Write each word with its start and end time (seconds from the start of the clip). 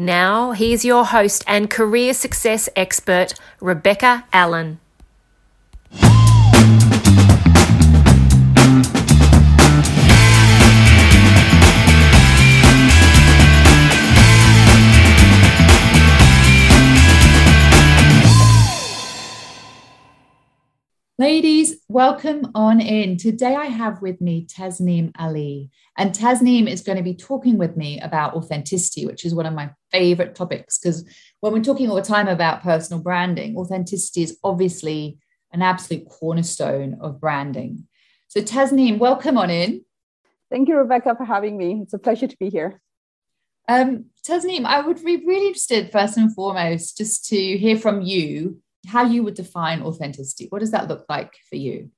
Now, 0.00 0.52
here's 0.52 0.84
your 0.84 1.06
host 1.06 1.42
and 1.48 1.68
career 1.68 2.14
success 2.14 2.68
expert, 2.76 3.34
Rebecca 3.60 4.26
Allen. 4.32 4.78
Ladies, 21.20 21.80
welcome 21.88 22.52
on 22.54 22.80
in. 22.80 23.16
Today 23.16 23.56
I 23.56 23.64
have 23.64 24.00
with 24.00 24.20
me 24.20 24.46
Tasneem 24.46 25.10
Ali. 25.18 25.68
And 25.96 26.12
Tasneem 26.12 26.68
is 26.68 26.82
going 26.82 26.96
to 26.96 27.02
be 27.02 27.16
talking 27.16 27.58
with 27.58 27.76
me 27.76 27.98
about 27.98 28.34
authenticity, 28.34 29.04
which 29.04 29.24
is 29.24 29.34
one 29.34 29.44
of 29.44 29.52
my 29.52 29.70
favorite 29.90 30.36
topics. 30.36 30.78
Because 30.78 31.04
when 31.40 31.52
we're 31.52 31.64
talking 31.64 31.90
all 31.90 31.96
the 31.96 32.02
time 32.02 32.28
about 32.28 32.62
personal 32.62 33.02
branding, 33.02 33.56
authenticity 33.56 34.22
is 34.22 34.38
obviously 34.44 35.18
an 35.52 35.60
absolute 35.60 36.08
cornerstone 36.08 36.98
of 37.00 37.20
branding. 37.20 37.88
So, 38.28 38.40
Tasneem, 38.40 38.98
welcome 38.98 39.36
on 39.38 39.50
in. 39.50 39.84
Thank 40.52 40.68
you, 40.68 40.76
Rebecca, 40.76 41.16
for 41.16 41.24
having 41.24 41.58
me. 41.58 41.80
It's 41.82 41.94
a 41.94 41.98
pleasure 41.98 42.28
to 42.28 42.36
be 42.38 42.48
here. 42.48 42.80
Um, 43.66 44.04
Tasneem, 44.24 44.64
I 44.66 44.82
would 44.82 45.04
be 45.04 45.16
really 45.16 45.48
interested, 45.48 45.90
first 45.90 46.16
and 46.16 46.32
foremost, 46.32 46.96
just 46.96 47.24
to 47.30 47.36
hear 47.36 47.76
from 47.76 48.02
you 48.02 48.62
how 48.86 49.04
you 49.04 49.22
would 49.24 49.34
define 49.34 49.82
authenticity. 49.82 50.46
What 50.48 50.60
does 50.60 50.70
that 50.70 50.88
look 50.88 51.04
like 51.08 51.34
for 51.48 51.56
you? 51.56 51.90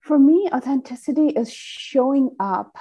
For 0.00 0.18
me, 0.18 0.48
authenticity 0.52 1.28
is 1.28 1.52
showing 1.52 2.36
up 2.38 2.76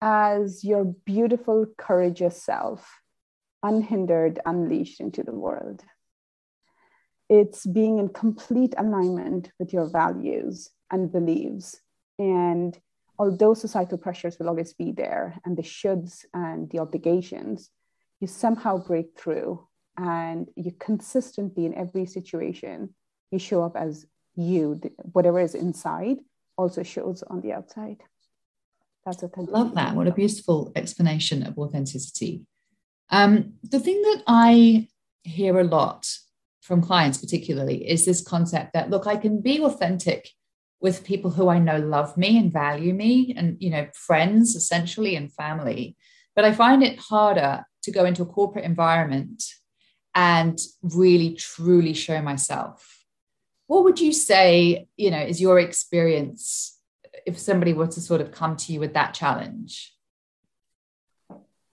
as 0.00 0.62
your 0.62 0.84
beautiful, 0.84 1.66
courageous 1.76 2.42
self, 2.42 3.00
unhindered, 3.62 4.38
unleashed 4.44 5.00
into 5.00 5.22
the 5.22 5.34
world. 5.34 5.82
It's 7.28 7.66
being 7.66 7.98
in 7.98 8.10
complete 8.10 8.74
alignment 8.76 9.50
with 9.58 9.72
your 9.72 9.88
values 9.88 10.70
and 10.90 11.10
beliefs. 11.10 11.80
And 12.18 12.78
although 13.18 13.54
societal 13.54 13.98
pressures 13.98 14.38
will 14.38 14.48
always 14.48 14.74
be 14.74 14.92
there, 14.92 15.40
and 15.44 15.56
the 15.56 15.62
shoulds 15.62 16.24
and 16.34 16.70
the 16.70 16.80
obligations, 16.80 17.70
you 18.20 18.28
somehow 18.28 18.78
break 18.78 19.18
through 19.18 19.66
and 19.96 20.48
you 20.56 20.72
consistently 20.78 21.66
in 21.66 21.74
every 21.74 22.06
situation 22.06 22.94
you 23.30 23.38
show 23.38 23.62
up 23.62 23.76
as 23.76 24.06
you 24.36 24.80
whatever 25.12 25.40
is 25.40 25.54
inside 25.54 26.18
also 26.56 26.82
shows 26.82 27.22
on 27.24 27.40
the 27.40 27.52
outside 27.52 27.98
that's 29.06 29.22
authenticity. 29.22 29.52
love 29.52 29.74
that 29.74 29.94
what 29.94 30.06
a 30.06 30.12
beautiful 30.12 30.72
explanation 30.74 31.46
of 31.46 31.58
authenticity 31.58 32.42
um, 33.10 33.54
the 33.62 33.80
thing 33.80 34.00
that 34.02 34.22
i 34.26 34.88
hear 35.22 35.58
a 35.60 35.64
lot 35.64 36.08
from 36.60 36.82
clients 36.82 37.18
particularly 37.18 37.88
is 37.88 38.04
this 38.04 38.22
concept 38.22 38.72
that 38.72 38.90
look 38.90 39.06
i 39.06 39.16
can 39.16 39.40
be 39.40 39.62
authentic 39.62 40.30
with 40.80 41.04
people 41.04 41.30
who 41.30 41.48
i 41.48 41.58
know 41.58 41.78
love 41.78 42.16
me 42.16 42.36
and 42.36 42.52
value 42.52 42.92
me 42.92 43.32
and 43.36 43.56
you 43.60 43.70
know 43.70 43.86
friends 43.94 44.56
essentially 44.56 45.14
and 45.14 45.32
family 45.32 45.96
but 46.34 46.44
i 46.44 46.52
find 46.52 46.82
it 46.82 46.98
harder 46.98 47.64
to 47.82 47.92
go 47.92 48.04
into 48.04 48.22
a 48.22 48.26
corporate 48.26 48.64
environment 48.64 49.44
and 50.14 50.58
really 50.82 51.34
truly 51.34 51.94
show 51.94 52.22
myself. 52.22 53.04
What 53.66 53.84
would 53.84 54.00
you 54.00 54.12
say 54.12 54.86
you 54.96 55.10
know 55.10 55.20
is 55.20 55.40
your 55.40 55.58
experience 55.58 56.78
if 57.26 57.38
somebody 57.38 57.72
were 57.72 57.86
to 57.86 58.00
sort 58.00 58.20
of 58.20 58.32
come 58.32 58.56
to 58.56 58.72
you 58.72 58.80
with 58.80 58.94
that 58.94 59.14
challenge? 59.14 59.92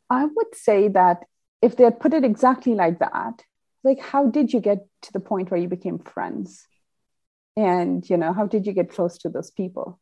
I 0.09 0.25
would 0.25 0.56
say 0.56 0.88
that 0.90 1.25
if 1.62 1.75
they 1.75 1.84
had 1.84 2.00
put 2.00 2.13
it 2.13 2.24
exactly 2.24 2.74
like 2.74 3.00
that 3.00 3.44
like 3.84 4.00
how 4.00 4.28
did 4.28 4.53
you 4.53 4.59
get 4.59 4.85
to 5.03 5.13
the 5.13 5.19
point 5.19 5.50
where 5.50 5.59
you 5.59 5.68
became 5.68 6.00
friends? 6.00 6.66
And 7.57 8.07
you 8.09 8.18
know 8.18 8.34
how 8.34 8.47
did 8.47 8.66
you 8.66 8.74
get 8.74 8.91
close 8.91 9.18
to 9.19 9.30
those 9.30 9.51
people? 9.51 10.00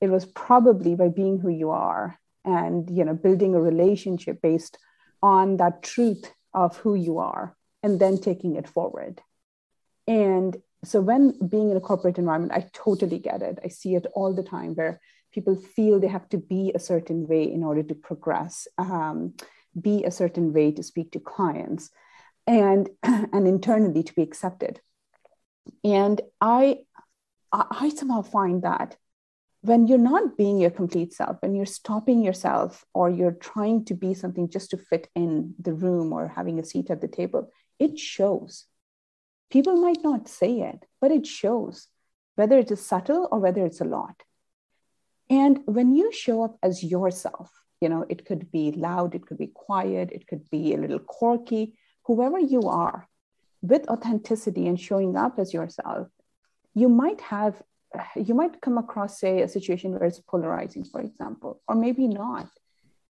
It 0.00 0.10
was 0.10 0.24
probably 0.24 0.94
by 0.94 1.08
being 1.08 1.38
who 1.38 1.48
you 1.48 1.70
are 1.70 2.18
and 2.44 2.90
you 2.90 3.04
know 3.04 3.14
building 3.14 3.54
a 3.54 3.60
relationship 3.60 4.42
based 4.42 4.78
on 5.22 5.58
that 5.58 5.82
truth 5.82 6.32
of 6.52 6.76
who 6.78 6.94
you 6.94 7.18
are 7.18 7.56
and 7.82 7.98
then 7.98 8.18
taking 8.18 8.56
it 8.56 8.68
forward. 8.68 9.20
And 10.06 10.56
so 10.84 11.00
when 11.00 11.38
being 11.48 11.70
in 11.70 11.76
a 11.76 11.80
corporate 11.80 12.18
environment, 12.18 12.52
I 12.52 12.68
totally 12.72 13.18
get 13.18 13.42
it. 13.42 13.58
I 13.64 13.68
see 13.68 13.94
it 13.94 14.06
all 14.14 14.34
the 14.34 14.42
time 14.42 14.74
where 14.74 15.00
people 15.32 15.56
feel 15.56 16.00
they 16.00 16.08
have 16.08 16.28
to 16.30 16.38
be 16.38 16.72
a 16.74 16.80
certain 16.80 17.26
way 17.26 17.44
in 17.44 17.62
order 17.62 17.82
to 17.82 17.94
progress, 17.94 18.66
um, 18.78 19.34
be 19.80 20.04
a 20.04 20.10
certain 20.10 20.52
way 20.52 20.72
to 20.72 20.82
speak 20.82 21.12
to 21.12 21.20
clients, 21.20 21.90
and 22.46 22.90
and 23.02 23.46
internally 23.46 24.02
to 24.02 24.14
be 24.14 24.22
accepted. 24.22 24.80
And 25.84 26.20
I 26.40 26.80
I 27.52 27.90
somehow 27.90 28.22
find 28.22 28.62
that 28.62 28.96
when 29.62 29.86
you're 29.86 29.98
not 29.98 30.36
being 30.36 30.58
your 30.58 30.70
complete 30.70 31.12
self, 31.12 31.36
when 31.40 31.54
you're 31.54 31.66
stopping 31.66 32.22
yourself 32.22 32.84
or 32.94 33.08
you're 33.08 33.38
trying 33.52 33.84
to 33.84 33.94
be 33.94 34.12
something 34.12 34.48
just 34.48 34.70
to 34.70 34.76
fit 34.76 35.08
in 35.14 35.54
the 35.58 35.72
room 35.72 36.12
or 36.12 36.26
having 36.26 36.58
a 36.58 36.64
seat 36.64 36.90
at 36.90 37.00
the 37.00 37.08
table, 37.08 37.48
it 37.78 37.98
shows. 37.98 38.66
People 39.50 39.76
might 39.76 40.02
not 40.02 40.28
say 40.28 40.60
it, 40.60 40.84
but 41.00 41.10
it 41.10 41.26
shows, 41.26 41.88
whether 42.36 42.58
it 42.58 42.70
is 42.70 42.84
subtle 42.84 43.28
or 43.30 43.38
whether 43.38 43.64
it's 43.66 43.80
a 43.80 43.84
lot. 43.84 44.22
And 45.28 45.60
when 45.66 45.94
you 45.94 46.12
show 46.12 46.42
up 46.42 46.56
as 46.62 46.82
yourself, 46.82 47.50
you 47.80 47.88
know, 47.88 48.06
it 48.08 48.24
could 48.24 48.50
be 48.50 48.72
loud, 48.72 49.14
it 49.14 49.26
could 49.26 49.38
be 49.38 49.48
quiet, 49.48 50.10
it 50.12 50.26
could 50.26 50.48
be 50.50 50.72
a 50.72 50.78
little 50.78 50.98
quirky, 50.98 51.74
whoever 52.04 52.38
you 52.38 52.62
are, 52.62 53.08
with 53.60 53.88
authenticity 53.88 54.66
and 54.66 54.80
showing 54.80 55.16
up 55.16 55.38
as 55.38 55.54
yourself, 55.54 56.08
you 56.74 56.88
might 56.88 57.20
have, 57.20 57.62
you 58.16 58.34
might 58.34 58.60
come 58.60 58.78
across, 58.78 59.20
say, 59.20 59.42
a 59.42 59.48
situation 59.48 59.92
where 59.92 60.04
it's 60.04 60.20
polarizing, 60.20 60.84
for 60.84 61.00
example, 61.00 61.60
or 61.68 61.74
maybe 61.74 62.08
not. 62.08 62.48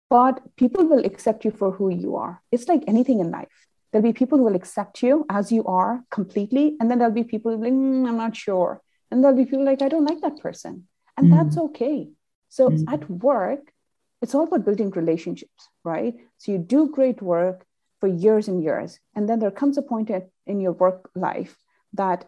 But 0.10 0.42
people 0.58 0.86
will 0.86 1.06
accept 1.06 1.46
you 1.46 1.52
for 1.52 1.72
who 1.72 1.90
you 1.90 2.18
are. 2.18 2.42
It's 2.52 2.68
like 2.68 2.84
anything 2.88 3.20
in 3.20 3.32
life 3.32 3.68
There'll 3.94 4.04
be 4.04 4.12
people 4.12 4.40
who 4.40 4.46
will 4.46 4.56
accept 4.56 5.04
you 5.04 5.24
as 5.30 5.52
you 5.52 5.64
are 5.66 6.04
completely. 6.10 6.76
And 6.80 6.90
then 6.90 6.98
there'll 6.98 7.14
be 7.14 7.24
people 7.24 7.56
like, 7.56 7.72
mm, 7.72 8.08
I'm 8.08 8.18
not 8.18 8.36
sure. 8.36 8.82
And 9.12 9.24
there'll 9.24 9.38
be 9.38 9.46
people 9.46 9.64
like, 9.64 9.84
I 9.84 9.88
don't 9.88 10.06
like 10.06 10.22
that 10.22 10.40
person. 10.40 10.88
And 11.16 11.28
mm. 11.28 11.38
that's 11.38 11.58
okay. 11.58 12.10
So 12.50 12.70
mm. 12.70 12.84
at 12.92 13.08
work, 13.08 13.72
it's 14.24 14.34
all 14.34 14.46
about 14.46 14.66
building 14.66 14.90
relationships, 14.90 15.70
right? 15.84 16.16
So 16.40 16.52
you 16.52 16.58
do 16.58 16.90
great 16.90 17.22
work 17.22 17.66
for 18.00 18.08
years 18.08 18.48
and 18.48 18.64
years. 18.64 19.00
And 19.16 19.30
then 19.30 19.38
there 19.38 19.52
comes 19.52 19.78
a 19.78 19.84
point 19.84 20.10
in 20.48 20.60
your 20.60 20.72
work 20.72 21.12
life 21.14 21.56
that 21.94 22.28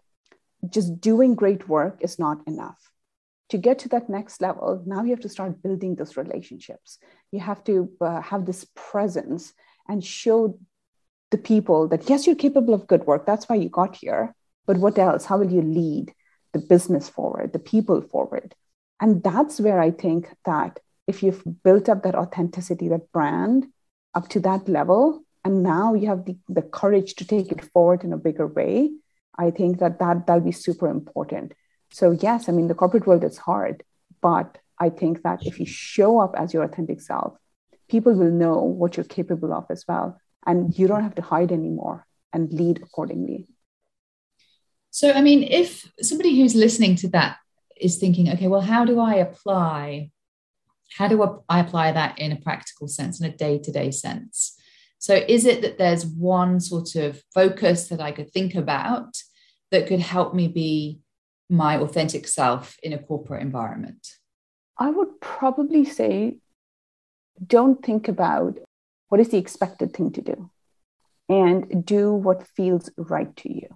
just 0.70 1.02
doing 1.02 1.34
great 1.34 1.68
work 1.68 1.98
is 2.02 2.20
not 2.20 2.38
enough. 2.46 2.92
To 3.50 3.58
get 3.58 3.80
to 3.80 3.90
that 3.90 4.10
next 4.10 4.40
level, 4.40 4.84
now 4.86 5.04
you 5.04 5.12
have 5.12 5.22
to 5.22 5.30
start 5.30 5.64
building 5.64 5.96
those 5.96 6.16
relationships. 6.16 7.00
You 7.32 7.40
have 7.40 7.64
to 7.64 7.90
uh, 8.02 8.22
have 8.22 8.46
this 8.46 8.68
presence 8.76 9.54
and 9.88 10.04
show 10.04 10.60
the 11.36 11.42
people 11.54 11.88
that 11.90 12.10
yes 12.10 12.26
you're 12.26 12.44
capable 12.44 12.74
of 12.74 12.88
good 12.88 13.06
work 13.06 13.26
that's 13.26 13.50
why 13.50 13.56
you 13.56 13.70
got 13.82 13.98
here 13.98 14.34
but 14.66 14.78
what 14.78 14.98
else? 14.98 15.26
How 15.26 15.38
will 15.38 15.52
you 15.52 15.62
lead 15.62 16.14
the 16.54 16.60
business 16.60 17.10
forward 17.10 17.54
the 17.54 17.60
people 17.60 18.02
forward? 18.02 18.56
And 19.02 19.22
that's 19.22 19.60
where 19.60 19.80
i 19.82 19.92
think 19.92 20.30
that 20.46 20.80
if 21.08 21.22
you've 21.22 21.44
built 21.64 21.90
up 21.90 22.04
that 22.04 22.16
authenticity 22.16 22.88
that 22.90 23.12
brand 23.12 23.68
up 24.14 24.30
to 24.30 24.40
that 24.48 24.70
level 24.70 25.22
and 25.44 25.62
now 25.62 25.94
you 25.94 26.08
have 26.08 26.26
the, 26.26 26.38
the 26.48 26.62
courage 26.62 27.16
to 27.16 27.28
take 27.28 27.52
it 27.52 27.64
forward 27.74 28.06
in 28.06 28.14
a 28.14 28.24
bigger 28.28 28.48
way 28.48 28.92
i 29.38 29.52
think 29.52 29.80
that, 29.80 30.00
that 30.00 30.26
that'll 30.26 30.50
be 30.52 30.54
super 30.54 30.88
important. 30.88 31.54
So 31.92 32.12
yes 32.12 32.48
i 32.48 32.54
mean 32.54 32.70
the 32.70 32.82
corporate 32.82 33.06
world 33.06 33.26
is 33.26 33.38
hard 33.38 33.84
but 34.22 34.58
i 34.80 34.90
think 34.90 35.24
that 35.24 35.46
if 35.46 35.60
you 35.60 35.66
show 35.66 36.20
up 36.20 36.34
as 36.38 36.54
your 36.54 36.64
authentic 36.64 37.02
self 37.02 37.38
people 37.90 38.14
will 38.14 38.32
know 38.32 38.60
what 38.64 38.96
you're 38.96 39.14
capable 39.20 39.54
of 39.54 39.66
as 39.70 39.84
well 39.90 40.18
and 40.46 40.78
you 40.78 40.88
don't 40.88 41.04
have 41.04 41.16
to 41.16 41.22
hide 41.22 41.52
anymore 41.52 42.06
and 42.34 42.52
lead 42.52 42.82
accordingly. 42.82 43.48
So, 44.92 45.12
I 45.12 45.22
mean, 45.22 45.44
if 45.44 45.90
somebody 46.02 46.40
who's 46.40 46.56
listening 46.56 46.96
to 46.98 47.10
that 47.10 47.38
is 47.80 47.98
thinking, 47.98 48.30
okay, 48.30 48.48
well, 48.48 48.62
how 48.62 48.86
do 48.86 49.00
I 49.00 49.16
apply? 49.16 50.12
How 50.98 51.08
do 51.08 51.42
I 51.50 51.60
apply 51.60 51.92
that 51.92 52.20
in 52.20 52.32
a 52.32 52.38
practical 52.38 52.88
sense, 52.88 53.20
in 53.20 53.26
a 53.26 53.36
day 53.36 53.60
to 53.60 53.72
day 53.72 53.92
sense? 53.92 54.58
So, 55.00 55.16
is 55.16 55.46
it 55.46 55.62
that 55.62 55.78
there's 55.78 56.06
one 56.06 56.60
sort 56.60 56.96
of 56.96 57.22
focus 57.34 57.90
that 57.90 58.00
I 58.00 58.12
could 58.12 58.32
think 58.32 58.56
about 58.56 59.18
that 59.72 59.88
could 59.88 60.00
help 60.00 60.34
me 60.34 60.48
be 60.48 61.00
my 61.50 61.78
authentic 61.78 62.28
self 62.28 62.78
in 62.82 62.94
a 62.94 62.98
corporate 62.98 63.42
environment? 63.42 64.08
I 64.78 64.90
would 64.90 65.20
probably 65.20 65.86
say 65.86 66.38
don't 67.46 67.84
think 67.84 68.08
about 68.08 68.58
what 69.10 69.22
is 69.22 69.30
the 69.30 69.38
expected 69.38 69.94
thing 69.94 70.12
to 70.12 70.22
do 70.22 70.50
and 71.30 71.86
do 71.86 72.14
what 72.14 72.48
feels 72.48 72.90
right 72.98 73.36
to 73.38 73.54
you. 73.54 73.68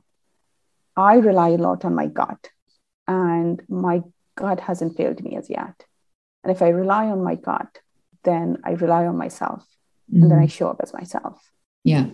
I 0.96 1.16
rely 1.16 1.50
a 1.50 1.58
lot 1.58 1.86
on 1.86 1.96
my 1.96 2.08
gut, 2.08 2.50
and 3.08 3.62
my 3.70 4.02
gut 4.36 4.60
hasn't 4.60 4.98
failed 4.98 5.24
me 5.24 5.36
as 5.36 5.50
yet. 5.50 5.86
And 6.44 6.52
if 6.52 6.62
I 6.62 6.70
rely 6.70 7.06
on 7.06 7.24
my 7.24 7.36
gut, 7.36 7.80
then 8.24 8.58
I 8.64 8.72
rely 8.72 9.06
on 9.06 9.18
myself, 9.18 9.66
mm. 10.14 10.22
and 10.22 10.32
then 10.32 10.40
I 10.40 10.46
mm. 10.46 10.52
show 10.52 10.70
up 10.70 10.82
as 10.82 10.94
myself. 10.94 11.42
Yeah. 11.84 12.08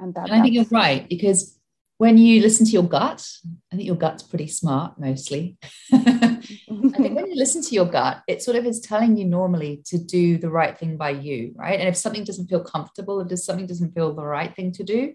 And, 0.00 0.14
that, 0.14 0.30
and 0.30 0.34
I 0.34 0.42
think 0.42 0.54
you're 0.54 0.64
right 0.70 1.08
because 1.08 1.58
when 2.02 2.18
you 2.18 2.42
listen 2.42 2.66
to 2.66 2.72
your 2.72 2.82
gut, 2.82 3.24
I 3.72 3.76
think 3.76 3.86
your 3.86 3.94
gut's 3.94 4.24
pretty 4.24 4.48
smart 4.48 4.98
mostly. 4.98 5.56
I 5.92 6.40
think 6.42 7.14
when 7.14 7.28
you 7.28 7.36
listen 7.36 7.62
to 7.62 7.74
your 7.76 7.84
gut, 7.84 8.24
it 8.26 8.42
sort 8.42 8.56
of 8.56 8.66
is 8.66 8.80
telling 8.80 9.16
you 9.16 9.24
normally 9.24 9.82
to 9.84 9.98
do 9.98 10.36
the 10.36 10.50
right 10.50 10.76
thing 10.76 10.96
by 10.96 11.10
you, 11.10 11.52
right? 11.54 11.78
And 11.78 11.88
if 11.88 11.96
something 11.96 12.24
doesn't 12.24 12.48
feel 12.48 12.64
comfortable, 12.64 13.20
if 13.20 13.38
something 13.38 13.68
doesn't 13.68 13.94
feel 13.94 14.14
the 14.14 14.24
right 14.24 14.52
thing 14.52 14.72
to 14.72 14.82
do, 14.82 15.14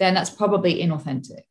then 0.00 0.14
that's 0.14 0.28
probably 0.28 0.82
inauthentic. 0.82 1.44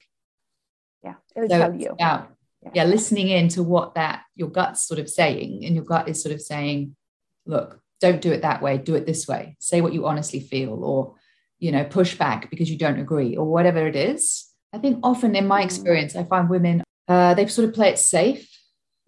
Yeah, 1.02 1.16
it'll 1.34 1.48
so 1.48 1.60
tell 1.60 1.74
you. 1.74 1.96
Yeah, 1.98 2.26
yeah, 2.74 2.84
listening 2.84 3.30
in 3.30 3.48
to 3.56 3.64
what 3.64 3.96
that 3.96 4.24
your 4.36 4.50
gut's 4.50 4.86
sort 4.86 5.00
of 5.00 5.08
saying, 5.08 5.64
and 5.64 5.76
your 5.76 5.86
gut 5.86 6.10
is 6.10 6.22
sort 6.22 6.36
of 6.36 6.42
saying, 6.42 6.94
look, 7.46 7.80
don't 8.02 8.22
do 8.22 8.34
it 8.34 8.42
that 8.42 8.62
way, 8.62 8.78
do 8.78 8.96
it 8.96 9.06
this 9.06 9.30
way. 9.30 9.56
Say 9.60 9.80
what 9.80 9.94
you 9.94 10.08
honestly 10.08 10.42
feel, 10.42 10.84
or 10.84 11.16
you 11.58 11.72
know, 11.72 11.86
push 11.86 12.16
back 12.16 12.50
because 12.50 12.70
you 12.70 12.78
don't 12.78 13.00
agree, 13.00 13.38
or 13.38 13.46
whatever 13.46 13.88
it 13.88 13.96
is 13.96 14.47
I 14.74 14.80
think 14.80 15.00
often 15.04 15.36
in 15.36 15.48
my 15.48 15.62
mm. 15.62 15.66
experience, 15.66 16.16
I 16.16 16.24
find 16.24 16.50
women, 16.50 16.84
uh, 17.08 17.34
they 17.34 17.48
sort 17.48 17.68
of 17.68 17.74
play 17.74 17.90
it 17.90 18.00
safe 18.00 18.50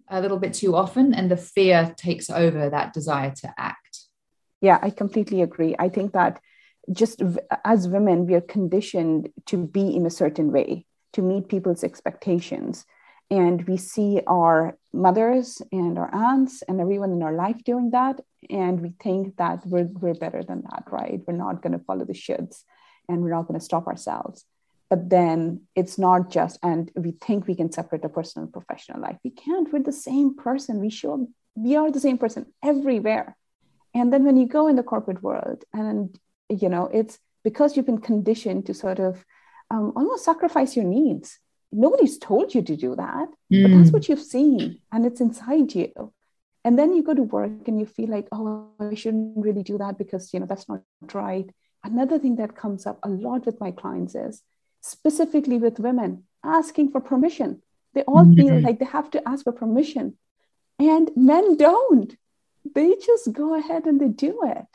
a 0.08 0.20
little 0.20 0.38
bit 0.38 0.54
too 0.54 0.74
often, 0.74 1.14
and 1.14 1.30
the 1.30 1.36
fear 1.36 1.94
takes 1.96 2.30
over 2.30 2.68
that 2.68 2.92
desire 2.92 3.32
to 3.42 3.54
act. 3.56 4.00
Yeah, 4.60 4.78
I 4.82 4.90
completely 4.90 5.40
agree. 5.42 5.76
I 5.78 5.88
think 5.88 6.12
that 6.12 6.40
just 6.90 7.22
as 7.64 7.88
women, 7.88 8.26
we 8.26 8.34
are 8.34 8.40
conditioned 8.40 9.28
to 9.46 9.56
be 9.56 9.94
in 9.94 10.06
a 10.06 10.10
certain 10.10 10.50
way, 10.50 10.84
to 11.12 11.22
meet 11.22 11.48
people's 11.48 11.84
expectations. 11.84 12.84
And 13.30 13.62
we 13.68 13.76
see 13.76 14.20
our 14.26 14.76
mothers 14.92 15.62
and 15.70 15.96
our 15.96 16.12
aunts 16.12 16.62
and 16.62 16.80
everyone 16.80 17.12
in 17.12 17.22
our 17.22 17.32
life 17.32 17.62
doing 17.62 17.92
that. 17.92 18.20
And 18.50 18.80
we 18.80 18.92
think 19.00 19.36
that 19.36 19.64
we're, 19.64 19.84
we're 19.84 20.14
better 20.14 20.42
than 20.42 20.62
that, 20.62 20.84
right? 20.90 21.20
We're 21.24 21.34
not 21.34 21.62
going 21.62 21.78
to 21.78 21.84
follow 21.84 22.04
the 22.04 22.12
shoulds 22.12 22.64
and 23.08 23.22
we're 23.22 23.30
not 23.30 23.46
going 23.46 23.58
to 23.58 23.64
stop 23.64 23.86
ourselves 23.86 24.44
but 24.90 25.08
then 25.08 25.62
it's 25.76 25.98
not 25.98 26.30
just 26.30 26.58
and 26.64 26.90
we 26.96 27.12
think 27.12 27.46
we 27.46 27.54
can 27.54 27.70
separate 27.70 28.02
the 28.02 28.08
personal 28.08 28.44
and 28.44 28.52
professional 28.52 29.00
life. 29.00 29.16
We 29.22 29.30
can't. 29.30 29.72
We're 29.72 29.84
the 29.84 29.92
same 29.92 30.36
person. 30.36 30.80
We 30.80 30.90
show 30.90 31.28
we 31.54 31.76
are 31.76 31.90
the 31.92 32.00
same 32.00 32.18
person 32.18 32.46
everywhere. 32.62 33.36
And 33.94 34.12
then 34.12 34.24
when 34.24 34.36
you 34.36 34.46
go 34.46 34.66
in 34.66 34.76
the 34.76 34.82
corporate 34.82 35.22
world 35.22 35.64
and 35.72 36.18
you 36.48 36.68
know 36.68 36.90
it's 36.92 37.18
because 37.44 37.76
you've 37.76 37.86
been 37.86 38.00
conditioned 38.00 38.66
to 38.66 38.74
sort 38.74 38.98
of 38.98 39.24
um, 39.70 39.92
almost 39.94 40.24
sacrifice 40.24 40.74
your 40.74 40.84
needs. 40.84 41.38
Nobody's 41.72 42.18
told 42.18 42.52
you 42.52 42.62
to 42.62 42.76
do 42.76 42.96
that 42.96 43.28
mm. 43.52 43.62
but 43.62 43.70
that's 43.70 43.90
mm. 43.90 43.92
what 43.92 44.08
you've 44.08 44.20
seen 44.20 44.80
and 44.90 45.06
it's 45.06 45.20
inside 45.20 45.72
you. 45.72 46.12
And 46.64 46.76
then 46.76 46.94
you 46.94 47.04
go 47.04 47.14
to 47.14 47.22
work 47.22 47.68
and 47.68 47.78
you 47.78 47.86
feel 47.86 48.10
like 48.10 48.26
oh 48.32 48.68
i 48.80 48.94
shouldn't 48.94 49.34
really 49.36 49.62
do 49.62 49.78
that 49.78 49.96
because 49.96 50.34
you 50.34 50.40
know 50.40 50.46
that's 50.46 50.68
not 50.68 50.82
right. 51.14 51.48
Another 51.84 52.18
thing 52.18 52.36
that 52.36 52.56
comes 52.56 52.86
up 52.86 52.98
a 53.04 53.08
lot 53.08 53.46
with 53.46 53.60
my 53.60 53.70
clients 53.70 54.14
is 54.16 54.42
specifically 54.80 55.58
with 55.58 55.78
women, 55.78 56.24
asking 56.44 56.90
for 56.90 57.00
permission. 57.00 57.62
They 57.94 58.02
all 58.02 58.24
mm-hmm. 58.24 58.40
feel 58.40 58.60
like 58.60 58.78
they 58.78 58.86
have 58.86 59.10
to 59.12 59.28
ask 59.28 59.44
for 59.44 59.52
permission. 59.52 60.16
And 60.78 61.10
men 61.16 61.56
don't. 61.56 62.16
They 62.74 62.94
just 62.96 63.32
go 63.32 63.54
ahead 63.54 63.86
and 63.86 64.00
they 64.00 64.08
do 64.08 64.42
it. 64.44 64.66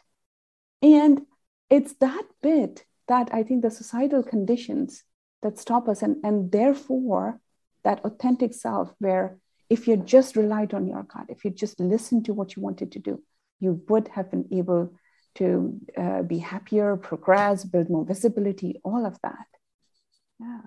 And 0.81 1.25
it's 1.69 1.93
that 1.95 2.23
bit 2.41 2.85
that 3.07 3.29
I 3.31 3.43
think 3.43 3.61
the 3.61 3.71
societal 3.71 4.23
conditions 4.23 5.03
that 5.41 5.59
stop 5.59 5.87
us, 5.87 6.01
and, 6.01 6.17
and 6.23 6.51
therefore 6.51 7.39
that 7.83 8.03
authentic 8.03 8.53
self, 8.53 8.93
where 8.99 9.37
if 9.69 9.87
you 9.87 9.97
just 9.97 10.35
relied 10.35 10.73
on 10.73 10.87
your 10.87 11.03
gut, 11.03 11.25
if 11.29 11.45
you 11.45 11.51
just 11.51 11.79
listened 11.79 12.25
to 12.25 12.33
what 12.33 12.55
you 12.55 12.61
wanted 12.61 12.91
to 12.93 12.99
do, 12.99 13.21
you 13.59 13.81
would 13.89 14.07
have 14.09 14.29
been 14.29 14.47
able 14.51 14.93
to 15.35 15.79
uh, 15.97 16.21
be 16.21 16.37
happier, 16.37 16.95
progress, 16.97 17.63
build 17.63 17.89
more 17.89 18.05
visibility, 18.05 18.79
all 18.83 19.05
of 19.05 19.19
that. 19.21 19.47
Yeah. 20.39 20.61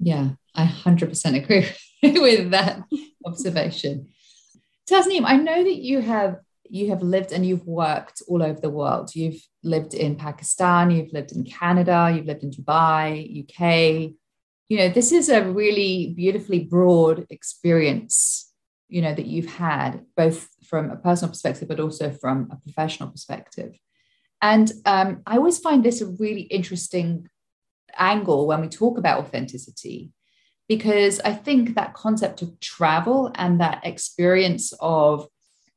Yeah, 0.00 0.30
I 0.54 0.64
100% 0.64 1.36
agree 1.36 1.66
with 2.20 2.50
that 2.52 2.82
observation. 3.26 4.08
Tasneem, 4.90 5.22
I 5.24 5.36
know 5.36 5.62
that 5.62 5.76
you 5.76 6.00
have 6.00 6.38
you 6.72 6.88
have 6.88 7.02
lived 7.02 7.32
and 7.32 7.44
you've 7.44 7.66
worked 7.66 8.22
all 8.28 8.42
over 8.42 8.60
the 8.60 8.70
world. 8.70 9.14
You've 9.14 9.42
lived 9.64 9.92
in 9.92 10.14
Pakistan, 10.14 10.92
you've 10.92 11.12
lived 11.12 11.32
in 11.32 11.42
Canada, 11.42 12.12
you've 12.14 12.26
lived 12.26 12.44
in 12.44 12.50
Dubai, 12.52 13.42
UK. 13.42 14.12
You 14.68 14.78
know, 14.78 14.88
this 14.88 15.10
is 15.10 15.28
a 15.28 15.42
really 15.50 16.14
beautifully 16.16 16.60
broad 16.60 17.26
experience, 17.28 18.52
you 18.88 19.02
know, 19.02 19.12
that 19.12 19.26
you've 19.26 19.50
had 19.50 20.04
both 20.16 20.48
from 20.64 20.90
a 20.90 20.96
personal 20.96 21.30
perspective, 21.30 21.66
but 21.66 21.80
also 21.80 22.12
from 22.12 22.48
a 22.52 22.56
professional 22.56 23.10
perspective. 23.10 23.76
And 24.40 24.70
um, 24.86 25.22
I 25.26 25.36
always 25.36 25.58
find 25.58 25.84
this 25.84 26.00
a 26.00 26.06
really 26.06 26.42
interesting 26.42 27.28
angle 27.98 28.46
when 28.46 28.60
we 28.60 28.68
talk 28.68 28.98
about 28.98 29.20
authenticity 29.20 30.10
because 30.68 31.20
i 31.20 31.32
think 31.32 31.74
that 31.74 31.94
concept 31.94 32.42
of 32.42 32.58
travel 32.60 33.30
and 33.34 33.60
that 33.60 33.80
experience 33.84 34.72
of 34.80 35.26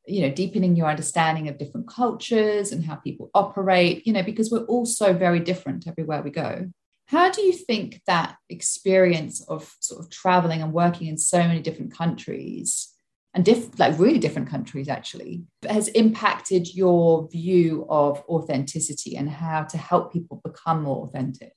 you 0.06 0.22
know 0.22 0.34
deepening 0.34 0.76
your 0.76 0.88
understanding 0.88 1.48
of 1.48 1.58
different 1.58 1.88
cultures 1.88 2.72
and 2.72 2.84
how 2.84 2.96
people 2.96 3.30
operate 3.34 4.06
you 4.06 4.14
know 4.14 4.24
because 4.24 4.52
we're 4.52 4.66
all 4.66 4.86
so 4.86 5.14
very 5.14 5.40
different 5.40 5.88
everywhere 5.88 6.22
we 6.22 6.30
go. 6.30 6.70
How 7.08 7.30
do 7.30 7.42
you 7.42 7.52
think 7.52 8.02
that 8.08 8.38
experience 8.50 9.46
of 9.48 9.76
sort 9.82 10.04
of 10.04 10.10
traveling 10.10 10.62
and 10.62 10.74
working 10.74 11.08
in 11.08 11.18
so 11.18 11.40
many 11.40 11.62
different 11.62 11.94
countries 11.94 12.90
and 13.34 13.44
diff- 13.44 13.78
like 13.78 14.00
really 14.00 14.20
different 14.20 14.50
countries 14.50 14.88
actually 14.88 15.44
has 15.68 15.90
impacted 15.90 16.74
your 16.74 17.28
view 17.30 17.86
of 17.90 18.24
authenticity 18.30 19.18
and 19.18 19.30
how 19.30 19.64
to 19.64 19.78
help 19.78 20.14
people 20.14 20.42
become 20.44 20.84
more 20.84 21.06
authentic 21.06 21.54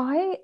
I 0.00 0.38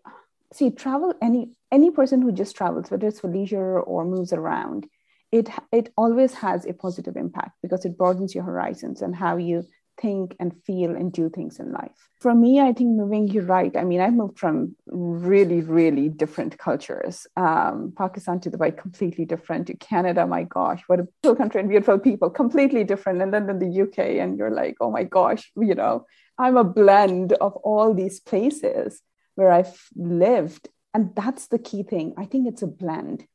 see 0.53 0.71
travel 0.71 1.15
any 1.23 1.49
any 1.73 1.91
person 1.91 2.21
who 2.21 2.31
just 2.31 2.55
travels, 2.55 2.91
whether 2.91 3.09
it's 3.09 3.21
for 3.21 3.29
leisure 3.29 3.81
or 3.81 4.05
moves 4.05 4.35
around, 4.35 4.87
it 5.33 5.49
it 5.73 5.93
always 5.97 6.35
has 6.35 6.67
a 6.67 6.75
positive 6.75 7.17
impact 7.17 7.53
because 7.63 7.87
it 7.87 7.97
broadens 7.97 8.35
your 8.35 8.45
horizons 8.45 9.01
and 9.01 9.17
how 9.17 9.39
you 9.39 9.65
think 9.99 10.37
and 10.39 10.53
feel 10.67 10.95
and 10.95 11.11
do 11.11 11.31
things 11.31 11.59
in 11.59 11.73
life. 11.73 12.11
For 12.21 12.35
me, 12.35 12.61
I 12.61 12.75
think 12.75 12.91
moving, 12.91 13.29
you're 13.29 13.45
right. 13.45 13.75
I 13.75 13.85
mean, 13.85 13.99
I've 14.03 14.13
moved 14.13 14.39
from 14.39 14.77
really, 14.87 15.63
really 15.63 16.11
different 16.11 16.59
cultures. 16.59 17.27
Um, 17.35 17.95
Pakistan 17.97 18.41
to 18.41 18.51
Dubai, 18.51 18.77
completely 18.77 19.25
different. 19.25 19.69
To 19.69 19.75
Canada, 19.75 20.27
my 20.27 20.43
gosh, 20.43 20.83
what 20.87 21.01
a 21.01 21.09
beautiful 21.23 21.37
country 21.37 21.61
and 21.61 21.71
beautiful 21.71 21.99
people, 21.99 22.29
completely 22.29 22.85
different. 22.85 23.23
And 23.23 23.33
then 23.33 23.49
in 23.49 23.59
the 23.59 23.83
UK, 23.85 23.99
and 24.21 24.37
you're 24.37 24.51
like, 24.51 24.77
oh 24.83 24.91
my 24.91 25.05
gosh, 25.05 25.51
you 25.57 25.75
know, 25.75 26.05
I'm 26.39 26.59
a 26.59 26.65
blend 26.65 27.33
of 27.33 27.55
all 27.57 27.95
these 27.95 28.21
places 28.21 29.01
where 29.37 29.53
I've 29.53 29.89
lived. 29.95 30.69
And 30.93 31.15
that's 31.15 31.47
the 31.47 31.59
key 31.59 31.83
thing. 31.83 32.15
I 32.19 32.25
think 32.25 32.49
it's 32.49 32.63
a 32.63 32.67
blend. 32.67 33.27